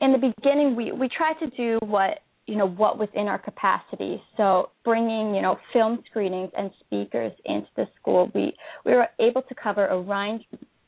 in 0.00 0.12
the 0.12 0.18
beginning, 0.18 0.74
we 0.74 0.90
we 0.90 1.08
tried 1.08 1.38
to 1.44 1.50
do 1.56 1.78
what 1.86 2.18
you 2.46 2.56
know 2.56 2.66
what 2.68 2.98
was 2.98 3.08
in 3.14 3.28
our 3.28 3.38
capacity. 3.38 4.20
So 4.36 4.70
bringing 4.84 5.32
you 5.34 5.42
know 5.42 5.58
film 5.72 6.02
screenings 6.10 6.50
and 6.58 6.72
speakers 6.80 7.32
into 7.44 7.68
the 7.76 7.86
school, 8.00 8.32
we 8.34 8.52
we 8.84 8.94
were 8.94 9.06
able 9.20 9.42
to 9.42 9.54
cover 9.54 9.86
a 9.86 10.00
range, 10.00 10.42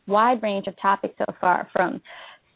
wide 0.06 0.42
range 0.42 0.66
of 0.66 0.74
topics 0.80 1.14
so 1.18 1.32
far, 1.40 1.68
from 1.72 2.00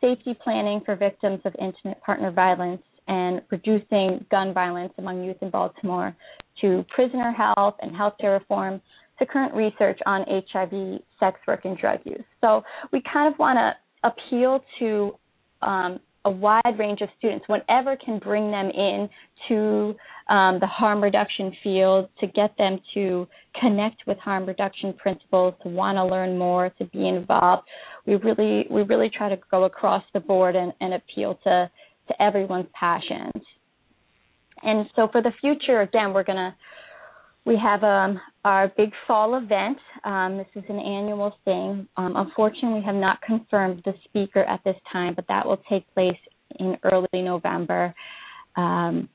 safety 0.00 0.36
planning 0.42 0.80
for 0.84 0.96
victims 0.96 1.40
of 1.44 1.54
intimate 1.58 2.00
partner 2.02 2.30
violence 2.30 2.82
and 3.08 3.40
reducing 3.50 4.24
gun 4.30 4.52
violence 4.52 4.92
among 4.98 5.22
youth 5.22 5.36
in 5.40 5.50
Baltimore 5.50 6.14
to 6.60 6.84
prisoner 6.94 7.32
health 7.32 7.76
and 7.80 7.92
healthcare 7.92 8.38
reform 8.38 8.80
to 9.18 9.26
current 9.26 9.54
research 9.54 9.98
on 10.06 10.24
HIV, 10.28 11.00
sex 11.18 11.40
work, 11.46 11.64
and 11.64 11.78
drug 11.78 12.00
use. 12.04 12.24
So 12.40 12.62
we 12.92 13.02
kind 13.10 13.32
of 13.32 13.38
want 13.38 13.58
to 13.58 14.08
appeal 14.08 14.62
to 14.78 15.12
um, 15.62 16.00
a 16.26 16.30
wide 16.30 16.78
range 16.78 17.00
of 17.00 17.08
students, 17.18 17.48
whatever 17.48 17.96
can 17.96 18.18
bring 18.18 18.50
them 18.50 18.70
in 18.70 19.08
to 19.48 19.94
um, 20.28 20.58
the 20.60 20.66
harm 20.66 21.02
reduction 21.02 21.52
field, 21.62 22.08
to 22.20 22.26
get 22.26 22.56
them 22.58 22.80
to 22.94 23.26
connect 23.60 24.02
with 24.06 24.18
harm 24.18 24.44
reduction 24.44 24.92
principles, 24.92 25.54
to 25.62 25.68
want 25.68 25.96
to 25.96 26.04
learn 26.04 26.36
more, 26.36 26.70
to 26.78 26.84
be 26.86 27.08
involved. 27.08 27.62
We 28.06 28.16
really, 28.16 28.66
we 28.68 28.82
really 28.82 29.08
try 29.08 29.28
to 29.28 29.38
go 29.50 29.64
across 29.64 30.02
the 30.12 30.20
board 30.20 30.56
and, 30.56 30.72
and 30.80 30.94
appeal 30.94 31.38
to 31.44 31.70
to 32.08 32.22
everyone's 32.22 32.66
passions. 32.78 33.42
And 34.62 34.86
so 34.94 35.08
for 35.10 35.22
the 35.22 35.32
future, 35.40 35.80
again, 35.80 36.12
we're 36.12 36.24
to 36.24 36.54
we 37.44 37.56
have 37.62 37.84
um, 37.84 38.20
our 38.46 38.72
big 38.76 38.92
fall 39.08 39.36
event. 39.36 39.76
Um, 40.04 40.36
this 40.38 40.46
is 40.54 40.62
an 40.68 40.78
annual 40.78 41.36
thing. 41.44 41.88
Um, 41.96 42.14
unfortunately, 42.14 42.78
we 42.78 42.86
have 42.86 42.94
not 42.94 43.20
confirmed 43.22 43.82
the 43.84 43.92
speaker 44.04 44.44
at 44.44 44.62
this 44.64 44.76
time, 44.92 45.14
but 45.16 45.24
that 45.26 45.44
will 45.44 45.60
take 45.68 45.92
place 45.94 46.16
in 46.60 46.76
early 46.84 47.08
November. 47.12 47.92
Um, 48.54 49.08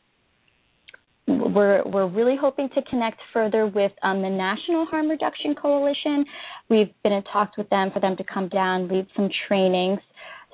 we're 1.28 1.82
we're 1.86 2.10
really 2.10 2.36
hoping 2.36 2.68
to 2.76 2.82
connect 2.90 3.22
further 3.32 3.68
with 3.68 3.94
um, 4.04 4.22
the 4.22 4.30
National 4.30 4.86
Harm 4.86 5.10
Reduction 5.10 5.56
Coalition. 5.56 6.26
We've 6.70 6.94
been 7.02 7.14
in 7.14 7.24
talks 7.24 7.58
with 7.58 7.70
them 7.70 7.90
for 7.94 8.02
them 8.02 8.18
to 8.18 8.26
come 8.26 8.50
down, 8.50 8.90
lead 8.90 9.08
some 9.16 9.30
trainings. 9.48 10.00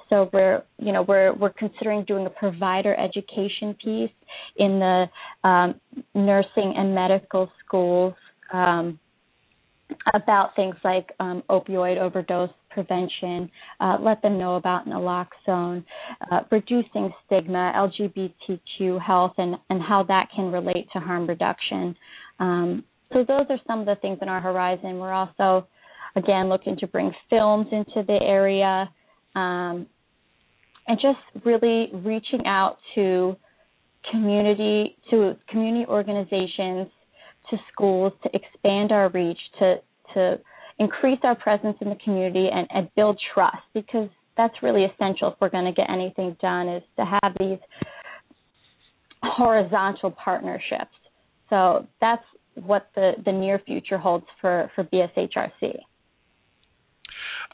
So 0.09 0.29
we're, 0.31 0.61
you 0.77 0.93
know, 0.93 1.01
we're 1.01 1.33
we're 1.33 1.53
considering 1.53 2.05
doing 2.05 2.27
a 2.27 2.29
provider 2.29 2.93
education 2.93 3.75
piece 3.83 4.11
in 4.57 4.77
the 4.77 5.05
um, 5.43 5.81
nursing 6.13 6.75
and 6.77 6.93
medical 6.93 7.49
schools 7.65 8.13
um, 8.53 8.99
about 10.13 10.55
things 10.55 10.75
like 10.83 11.11
um, 11.19 11.43
opioid 11.49 11.97
overdose 11.97 12.49
prevention. 12.69 13.49
Uh, 13.79 13.97
let 13.99 14.21
them 14.21 14.37
know 14.37 14.55
about 14.55 14.87
naloxone, 14.87 15.83
uh, 16.31 16.41
reducing 16.51 17.11
stigma, 17.25 17.71
LGBTQ 17.75 19.01
health, 19.01 19.33
and 19.37 19.55
and 19.69 19.81
how 19.81 20.03
that 20.03 20.27
can 20.35 20.51
relate 20.51 20.87
to 20.93 20.99
harm 20.99 21.27
reduction. 21.27 21.95
Um, 22.39 22.83
so 23.13 23.19
those 23.19 23.45
are 23.49 23.59
some 23.65 23.79
of 23.79 23.85
the 23.85 23.95
things 24.01 24.19
in 24.21 24.29
our 24.29 24.41
horizon. 24.41 24.99
We're 24.99 25.13
also 25.13 25.67
again 26.15 26.49
looking 26.49 26.77
to 26.77 26.87
bring 26.87 27.11
films 27.29 27.67
into 27.71 28.05
the 28.05 28.19
area 28.21 28.89
um, 29.35 29.87
and 30.87 30.99
just 31.01 31.45
really 31.45 31.89
reaching 31.93 32.45
out 32.45 32.77
to 32.95 33.35
community 34.11 34.97
to 35.09 35.35
community 35.49 35.85
organizations 35.87 36.87
to 37.49 37.57
schools 37.71 38.13
to 38.23 38.29
expand 38.33 38.91
our 38.91 39.09
reach 39.09 39.39
to 39.59 39.75
to 40.13 40.39
increase 40.79 41.19
our 41.23 41.35
presence 41.35 41.75
in 41.81 41.89
the 41.89 41.97
community 42.03 42.47
and, 42.51 42.67
and 42.69 42.89
build 42.95 43.19
trust 43.33 43.57
because 43.73 44.09
that's 44.35 44.53
really 44.61 44.85
essential 44.85 45.29
if 45.29 45.33
we're 45.41 45.49
going 45.49 45.65
to 45.65 45.71
get 45.71 45.89
anything 45.89 46.37
done 46.39 46.69
is 46.69 46.83
to 46.95 47.03
have 47.03 47.33
these 47.39 47.57
horizontal 49.23 50.11
partnerships 50.11 50.93
so 51.49 51.87
that's 52.01 52.23
what 52.55 52.89
the, 52.95 53.13
the 53.25 53.31
near 53.31 53.59
future 53.59 53.97
holds 53.97 54.25
for, 54.41 54.71
for 54.75 54.83
BSHRC. 54.83 55.79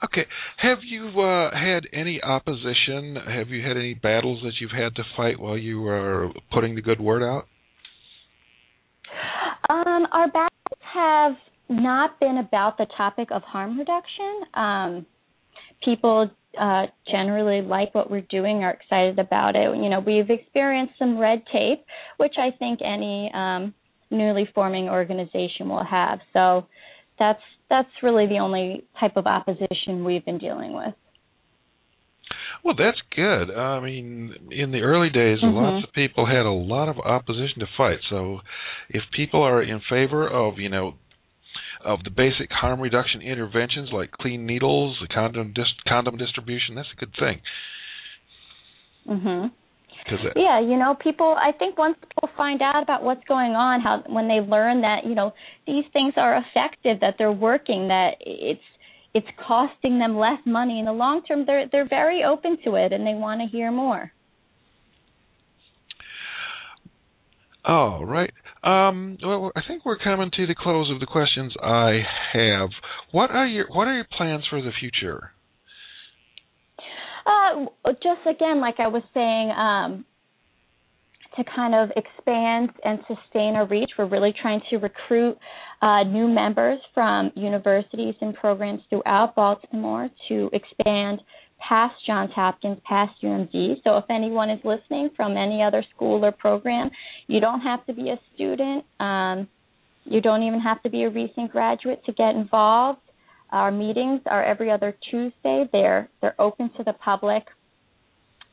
Okay. 0.03 0.25
Have 0.57 0.79
you 0.83 1.07
uh, 1.21 1.51
had 1.53 1.83
any 1.93 2.21
opposition? 2.21 3.15
Have 3.15 3.49
you 3.49 3.65
had 3.65 3.77
any 3.77 3.93
battles 3.93 4.41
that 4.43 4.53
you've 4.59 4.71
had 4.71 4.95
to 4.95 5.03
fight 5.15 5.39
while 5.39 5.57
you 5.57 5.81
were 5.81 6.29
putting 6.51 6.75
the 6.75 6.81
good 6.81 6.99
word 6.99 7.23
out? 7.23 7.47
Um, 9.69 10.07
our 10.11 10.27
battles 10.27 10.79
have 10.93 11.33
not 11.69 12.19
been 12.19 12.37
about 12.37 12.77
the 12.77 12.85
topic 12.97 13.29
of 13.31 13.41
harm 13.43 13.79
reduction. 13.79 14.41
Um, 14.53 15.05
people 15.83 16.29
uh, 16.59 16.85
generally 17.09 17.61
like 17.61 17.93
what 17.95 18.11
we're 18.11 18.21
doing, 18.21 18.63
are 18.63 18.71
excited 18.71 19.19
about 19.19 19.55
it. 19.55 19.75
You 19.75 19.89
know, 19.89 19.99
we've 19.99 20.29
experienced 20.29 20.93
some 20.99 21.17
red 21.17 21.43
tape, 21.51 21.83
which 22.17 22.35
I 22.37 22.51
think 22.57 22.79
any 22.83 23.31
um, 23.33 23.73
newly 24.11 24.47
forming 24.53 24.89
organization 24.89 25.69
will 25.69 25.83
have. 25.83 26.19
So 26.31 26.67
that's 27.17 27.41
that's 27.69 27.89
really 28.03 28.27
the 28.27 28.37
only 28.37 28.83
type 28.99 29.17
of 29.17 29.25
opposition 29.25 30.05
we've 30.05 30.25
been 30.25 30.37
dealing 30.37 30.73
with. 30.73 30.93
Well, 32.63 32.75
that's 32.77 33.01
good. 33.13 33.51
I 33.51 33.81
mean, 33.81 34.33
in 34.49 34.71
the 34.71 34.81
early 34.81 35.09
days, 35.09 35.39
mm-hmm. 35.43 35.55
lots 35.55 35.85
of 35.85 35.93
people 35.93 36.25
had 36.25 36.45
a 36.45 36.51
lot 36.51 36.87
of 36.87 36.97
opposition 36.97 37.59
to 37.59 37.65
fight. 37.77 37.99
So, 38.09 38.39
if 38.89 39.03
people 39.13 39.43
are 39.43 39.61
in 39.61 39.81
favor 39.89 40.27
of, 40.27 40.59
you 40.59 40.69
know, 40.69 40.93
of 41.83 42.03
the 42.03 42.09
basic 42.09 42.49
harm 42.51 42.79
reduction 42.79 43.21
interventions 43.21 43.89
like 43.91 44.11
clean 44.11 44.45
needles, 44.45 44.97
the 45.01 45.13
condom 45.13 45.51
dis- 45.53 45.65
condom 45.87 46.17
distribution. 46.17 46.75
That's 46.75 46.87
a 46.95 46.99
good 46.99 47.13
thing. 47.19 47.41
Mhm. 49.07 49.51
Yeah, 50.35 50.59
you 50.59 50.77
know, 50.77 50.95
people. 50.95 51.35
I 51.39 51.51
think 51.53 51.77
once 51.77 51.97
people 51.99 52.29
find 52.35 52.61
out 52.61 52.83
about 52.83 53.03
what's 53.03 53.23
going 53.25 53.55
on, 53.55 53.79
how 53.79 53.99
when 54.07 54.27
they 54.27 54.41
learn 54.41 54.81
that 54.81 55.05
you 55.05 55.15
know 55.15 55.33
these 55.65 55.85
things 55.93 56.13
are 56.17 56.35
effective, 56.35 56.99
that 56.99 57.15
they're 57.17 57.31
working, 57.31 57.87
that 57.87 58.15
it's 58.19 58.63
it's 59.13 59.27
costing 59.47 59.99
them 59.99 60.17
less 60.17 60.39
money 60.45 60.79
in 60.79 60.85
the 60.85 60.91
long 60.91 61.23
term, 61.23 61.45
they're 61.45 61.67
they're 61.71 61.87
very 61.87 62.23
open 62.23 62.57
to 62.65 62.75
it 62.75 62.91
and 62.91 63.05
they 63.05 63.13
want 63.13 63.41
to 63.41 63.47
hear 63.47 63.71
more. 63.71 64.11
All 67.65 68.05
right. 68.05 68.33
Um, 68.63 69.17
well, 69.21 69.51
I 69.55 69.61
think 69.67 69.85
we're 69.85 69.97
coming 69.97 70.31
to 70.35 70.47
the 70.47 70.55
close 70.57 70.89
of 70.91 70.99
the 70.99 71.05
questions 71.05 71.53
I 71.61 71.99
have. 72.33 72.69
What 73.11 73.31
are 73.31 73.45
your 73.45 73.67
What 73.69 73.87
are 73.87 73.95
your 73.95 74.07
plans 74.17 74.43
for 74.49 74.61
the 74.61 74.71
future? 74.79 75.31
Uh, 77.25 77.65
just 77.93 78.27
again, 78.29 78.59
like 78.59 78.79
I 78.79 78.87
was 78.87 79.03
saying, 79.13 79.51
um, 79.51 80.05
to 81.37 81.43
kind 81.55 81.73
of 81.73 81.89
expand 81.95 82.69
and 82.83 82.99
sustain 83.07 83.55
our 83.55 83.67
reach, 83.67 83.91
we're 83.97 84.07
really 84.07 84.33
trying 84.39 84.61
to 84.69 84.77
recruit 84.77 85.37
uh, 85.81 86.03
new 86.03 86.27
members 86.27 86.79
from 86.93 87.31
universities 87.35 88.15
and 88.21 88.33
programs 88.35 88.81
throughout 88.89 89.35
Baltimore 89.35 90.09
to 90.29 90.49
expand 90.53 91.21
past 91.67 91.95
Johns 92.05 92.31
Hopkins, 92.35 92.77
past 92.87 93.13
UMD. 93.23 93.83
So 93.83 93.97
if 93.97 94.05
anyone 94.09 94.49
is 94.49 94.59
listening 94.63 95.09
from 95.15 95.37
any 95.37 95.63
other 95.63 95.83
school 95.95 96.23
or 96.23 96.31
program, 96.31 96.89
you 97.27 97.39
don't 97.39 97.61
have 97.61 97.85
to 97.85 97.93
be 97.93 98.09
a 98.09 98.19
student. 98.35 98.85
Um, 98.99 99.47
you 100.05 100.21
don't 100.21 100.43
even 100.43 100.59
have 100.59 100.81
to 100.83 100.89
be 100.89 101.03
a 101.03 101.09
recent 101.09 101.51
graduate 101.51 102.03
to 102.05 102.11
get 102.13 102.35
involved. 102.35 102.99
Our 103.51 103.71
meetings 103.71 104.21
are 104.25 104.43
every 104.43 104.71
other 104.71 104.95
Tuesday. 105.09 105.69
They're 105.71 106.09
they're 106.21 106.39
open 106.39 106.71
to 106.77 106.83
the 106.83 106.93
public. 106.93 107.43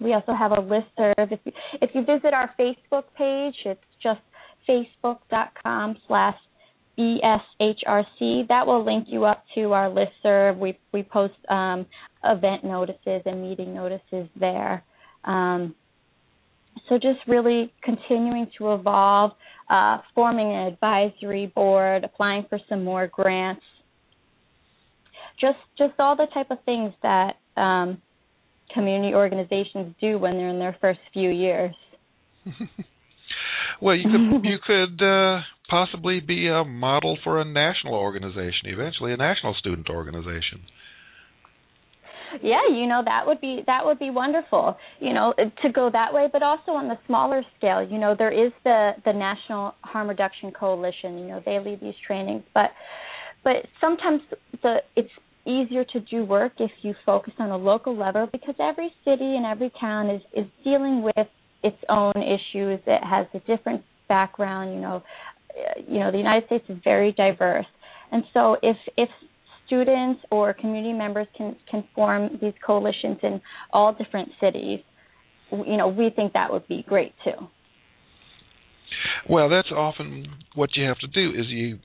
We 0.01 0.15
also 0.15 0.33
have 0.35 0.53
a 0.53 0.61
list 0.61 0.87
serve. 0.97 1.15
If 1.31 1.41
you, 1.45 1.53
if 1.81 1.91
you 1.95 2.05
visit 2.05 2.33
our 2.33 2.51
Facebook 2.59 3.05
page, 3.17 3.55
it's 3.65 3.81
just 4.03 4.21
facebook.com 4.69 5.97
slash 6.07 6.37
BSHRC. 6.99 8.49
That 8.49 8.67
will 8.67 8.85
link 8.85 9.07
you 9.09 9.25
up 9.25 9.45
to 9.55 9.73
our 9.73 9.89
list 9.89 10.13
serve. 10.23 10.59
We 10.59 10.79
we 10.93 11.03
post 11.03 11.35
um, 11.49 11.87
event 12.25 12.65
notices 12.65 13.23
and 13.25 13.43
meeting 13.43 13.75
notices 13.75 14.29
there. 14.39 14.83
Um, 15.25 15.75
so 16.89 16.97
just 16.97 17.21
really 17.27 17.73
continuing 17.83 18.51
to 18.59 18.75
evolve, 18.75 19.33
uh, 19.69 19.99
forming 20.15 20.53
an 20.53 20.67
advisory 20.67 21.47
board, 21.47 22.05
applying 22.05 22.47
for 22.49 22.59
some 22.69 22.85
more 22.85 23.07
grants, 23.07 23.63
just 25.41 25.59
just 25.79 25.95
all 25.99 26.17
the 26.17 26.27
type 26.35 26.51
of 26.51 26.59
things 26.65 26.93
that 27.03 27.37
um, 27.57 28.01
community 28.75 29.15
organizations 29.15 29.95
do 30.01 30.19
when 30.19 30.37
they're 30.37 30.49
in 30.49 30.59
their 30.59 30.77
first 30.81 31.01
few 31.13 31.31
years. 31.31 31.75
well, 33.81 33.97
you 33.97 34.05
could 34.05 34.45
you 34.49 34.59
could 34.67 35.03
uh, 35.03 35.41
possibly 35.69 36.21
be 36.21 36.49
a 36.49 36.65
model 36.65 37.19
for 37.23 37.41
a 37.41 37.45
national 37.45 37.95
organization, 37.95 38.67
eventually 38.67 39.13
a 39.13 39.17
national 39.17 39.55
student 39.55 39.89
organization. 39.89 40.63
Yeah, 42.43 42.69
you 42.71 42.87
know 42.87 43.03
that 43.05 43.27
would 43.27 43.41
be 43.41 43.63
that 43.67 43.85
would 43.85 43.99
be 43.99 44.11
wonderful. 44.11 44.77
You 45.01 45.13
know 45.13 45.35
to 45.37 45.73
go 45.73 45.91
that 45.93 46.15
way, 46.15 46.29
but 46.33 46.43
also 46.43 46.73
on 46.73 46.89
the 46.89 46.97
smaller 47.07 47.43
scale. 47.59 47.83
You 47.83 47.99
know 47.99 48.15
there 48.17 48.33
is 48.33 48.53
the 48.65 48.93
the 49.05 49.13
National 49.13 49.75
Harm 49.81 50.09
Reduction 50.09 50.53
Coalition. 50.53 51.19
You 51.19 51.27
know 51.27 51.43
they 51.45 51.59
lead 51.59 51.81
these 51.81 51.95
trainings, 52.07 52.43
but 52.55 52.71
but 53.43 53.57
sometimes 53.81 54.21
the 54.63 54.77
it's 54.95 55.11
easier 55.51 55.85
to 55.85 56.01
do 56.01 56.25
work 56.25 56.53
if 56.59 56.71
you 56.83 56.95
focus 57.05 57.33
on 57.39 57.51
a 57.51 57.57
local 57.57 57.97
level 57.97 58.29
because 58.31 58.55
every 58.61 58.91
city 59.05 59.37
and 59.37 59.45
every 59.45 59.73
town 59.81 60.11
is 60.11 60.23
is 60.33 60.47
dealing 60.65 61.03
with 61.03 61.27
its 61.63 61.77
own 61.89 62.15
issues. 62.17 62.81
It 62.87 63.05
has 63.05 63.27
a 63.35 63.41
different 63.41 63.83
background. 64.09 64.75
You 64.75 64.81
know, 64.81 65.03
you 65.89 65.99
know 66.01 66.11
the 66.11 66.19
United 66.19 66.47
States 66.47 66.65
is 66.69 66.79
very 66.85 67.13
diverse, 67.13 67.67
and 68.13 68.23
so 68.33 68.57
if 68.63 68.77
if 68.97 69.09
students 69.67 70.21
or 70.31 70.53
community 70.53 70.93
members 70.93 71.27
can 71.37 71.57
can 71.71 71.85
form 71.95 72.39
these 72.41 72.55
coalitions 72.65 73.19
in 73.23 73.41
all 73.73 73.93
different 73.93 74.31
cities, 74.41 74.81
you 75.53 75.77
know, 75.77 75.89
we 75.89 76.11
think 76.15 76.33
that 76.33 76.53
would 76.53 76.67
be 76.69 76.85
great 76.89 77.13
too. 77.25 77.47
Well, 79.29 79.49
that's 79.49 79.71
often 79.71 80.27
what 80.55 80.71
you 80.75 80.85
have 80.85 80.99
to 80.99 81.07
do 81.07 81.31
is 81.31 81.47
you 81.49 81.79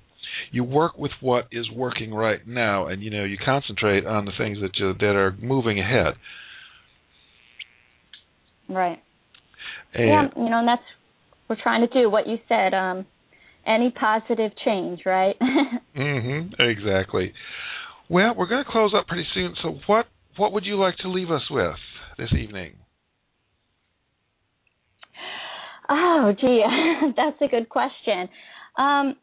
you 0.52 0.64
work 0.64 0.98
with 0.98 1.12
what 1.22 1.48
is 1.52 1.70
working 1.72 2.14
right 2.14 2.46
now, 2.48 2.88
and 2.88 3.04
you 3.04 3.10
know 3.10 3.24
you 3.24 3.38
concentrate 3.44 4.06
on 4.06 4.26
the 4.26 4.32
things 4.38 4.58
that 4.62 4.72
you, 4.78 4.94
that 4.94 5.16
are 5.16 5.36
moving 5.42 5.80
ahead. 5.80 6.16
Right. 8.70 9.00
And 9.94 10.08
yeah, 10.08 10.44
you 10.44 10.50
know, 10.50 10.60
and 10.60 10.68
that's 10.68 10.82
we're 11.50 11.62
trying 11.62 11.88
to 11.88 11.94
do 12.02 12.10
what 12.10 12.28
you 12.28 12.38
said. 12.48 12.74
Um, 12.74 13.06
any 13.68 13.92
positive 13.92 14.52
change, 14.64 15.02
right? 15.06 15.36
mhm. 15.98 16.54
Exactly. 16.60 17.34
Well, 18.10 18.36
we're 18.38 18.48
going 18.48 18.64
to 18.64 18.72
close 18.72 18.94
up 18.96 19.08
pretty 19.08 19.26
soon. 19.34 19.56
So, 19.64 19.80
what 19.88 20.06
what 20.38 20.54
would 20.54 20.66
you 20.66 20.80
like 20.80 20.98
to 20.98 21.10
leave 21.10 21.32
us 21.32 21.42
with 21.50 21.76
this 22.18 22.30
evening? 22.38 22.74
Oh, 25.90 26.34
gee, 26.40 26.62
that's 27.16 27.42
a 27.42 27.48
good 27.48 27.70
question. 27.70 28.28
Um, 28.78 29.16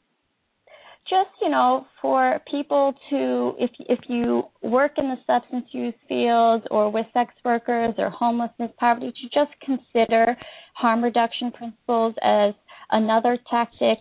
just 1.09 1.31
you 1.41 1.49
know 1.49 1.87
for 2.01 2.41
people 2.51 2.95
to 3.11 3.55
if 3.59 3.71
if 3.89 3.99
you 4.09 4.43
work 4.63 4.93
in 4.99 5.09
the 5.09 5.17
substance 5.27 5.67
use 5.73 5.95
field 6.09 6.67
or 6.71 6.91
with 6.91 7.07
sex 7.13 7.33
workers 7.45 7.95
or 7.99 8.09
homelessness 8.11 8.71
poverty 8.79 9.13
to 9.13 9.29
just 9.29 9.53
consider 9.65 10.37
harm 10.75 11.03
reduction 11.03 11.51
principles 11.51 12.15
as 12.23 12.55
another 12.91 13.39
tactic 13.51 13.99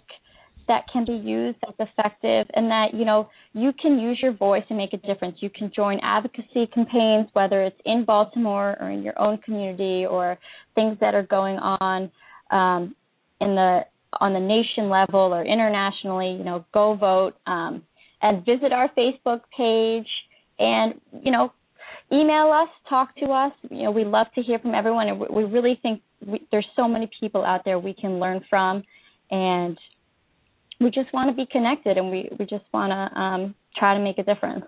that 0.67 0.85
can 0.93 1.05
be 1.05 1.13
used 1.13 1.57
that's 1.61 1.91
effective 1.91 2.47
and 2.53 2.69
that 2.69 2.87
you 2.93 3.03
know 3.03 3.29
you 3.53 3.71
can 3.81 3.99
use 3.99 4.19
your 4.21 4.33
voice 4.33 4.63
and 4.69 4.77
make 4.77 4.93
a 4.93 4.97
difference. 4.97 5.37
You 5.39 5.49
can 5.49 5.71
join 5.75 5.99
advocacy 6.01 6.67
campaigns 6.73 7.27
whether 7.33 7.61
it's 7.63 7.79
in 7.85 8.05
baltimore 8.05 8.77
or 8.79 8.89
in 8.89 9.03
your 9.03 9.19
own 9.19 9.39
community 9.39 10.05
or 10.05 10.37
things 10.75 10.97
that 11.01 11.13
are 11.13 11.23
going 11.23 11.57
on 11.57 12.11
um, 12.51 12.95
in 13.41 13.55
the 13.55 13.81
on 14.19 14.33
the 14.33 14.39
nation 14.39 14.89
level 14.89 15.33
or 15.33 15.43
internationally, 15.43 16.35
you 16.37 16.43
know, 16.43 16.65
go 16.73 16.95
vote 16.95 17.33
um, 17.47 17.83
and 18.21 18.45
visit 18.45 18.71
our 18.71 18.89
Facebook 18.97 19.41
page 19.57 20.07
and, 20.59 20.95
you 21.23 21.31
know, 21.31 21.51
email 22.11 22.51
us, 22.51 22.69
talk 22.89 23.15
to 23.17 23.27
us. 23.27 23.53
You 23.69 23.83
know, 23.83 23.91
we 23.91 24.03
love 24.03 24.27
to 24.35 24.41
hear 24.41 24.59
from 24.59 24.75
everyone, 24.75 25.07
and 25.07 25.19
we 25.19 25.43
really 25.43 25.79
think 25.81 26.01
we, 26.25 26.45
there's 26.51 26.67
so 26.75 26.87
many 26.87 27.09
people 27.19 27.43
out 27.45 27.61
there 27.63 27.79
we 27.79 27.93
can 27.93 28.19
learn 28.19 28.41
from, 28.49 28.83
and 29.29 29.77
we 30.79 30.87
just 30.91 31.13
want 31.13 31.29
to 31.29 31.35
be 31.35 31.49
connected, 31.51 31.97
and 31.97 32.11
we 32.11 32.29
we 32.37 32.45
just 32.45 32.65
want 32.73 32.91
to 32.91 33.19
um, 33.19 33.55
try 33.77 33.95
to 33.95 34.03
make 34.03 34.17
a 34.17 34.23
difference. 34.23 34.65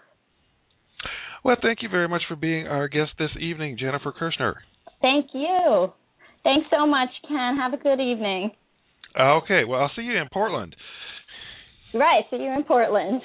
Well, 1.44 1.58
thank 1.62 1.82
you 1.82 1.90
very 1.90 2.08
much 2.08 2.22
for 2.30 2.38
being 2.38 2.68
our 2.68 2.88
guest 2.88 3.12
this 3.20 3.32
evening, 3.40 3.78
Jennifer 3.78 4.14
Kirschner. 4.14 4.56
Thank 5.02 5.28
you. 5.34 5.92
Thanks 6.44 6.68
so 6.72 6.88
much, 6.88 7.10
Ken. 7.28 7.58
Have 7.58 7.74
a 7.74 7.78
good 7.78 8.00
evening. 8.00 8.52
Okay, 9.20 9.64
well, 9.66 9.82
I'll 9.82 9.92
see 9.96 10.02
you 10.04 10.18
in 10.18 10.28
Portland. 10.32 10.76
Right, 11.94 12.24
see 12.32 12.38
you 12.38 12.52
in 12.52 12.64
Portland. 12.64 13.22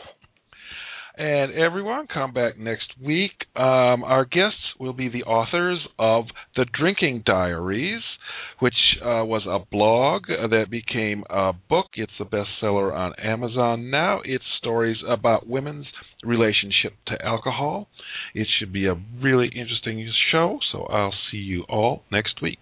And 1.18 1.52
everyone, 1.54 2.06
come 2.06 2.32
back 2.32 2.58
next 2.58 2.92
week. 3.04 3.32
Um, 3.56 4.04
our 4.04 4.24
guests 4.24 4.60
will 4.78 4.92
be 4.92 5.08
the 5.08 5.24
authors 5.24 5.80
of 5.98 6.26
The 6.54 6.64
Drinking 6.78 7.24
Diaries, 7.26 8.02
which 8.60 8.74
uh, 9.02 9.24
was 9.24 9.42
a 9.48 9.58
blog 9.68 10.28
that 10.28 10.66
became 10.70 11.24
a 11.28 11.52
book. 11.68 11.86
It's 11.94 12.12
a 12.20 12.24
bestseller 12.24 12.94
on 12.94 13.14
Amazon 13.18 13.90
now. 13.90 14.20
It's 14.24 14.44
stories 14.60 14.98
about 15.08 15.48
women's 15.48 15.86
relationship 16.22 16.92
to 17.08 17.20
alcohol. 17.24 17.88
It 18.32 18.46
should 18.58 18.72
be 18.72 18.86
a 18.86 18.94
really 19.20 19.48
interesting 19.48 20.08
show, 20.30 20.60
so 20.70 20.84
I'll 20.84 21.14
see 21.32 21.38
you 21.38 21.64
all 21.68 22.04
next 22.12 22.40
week. 22.40 22.60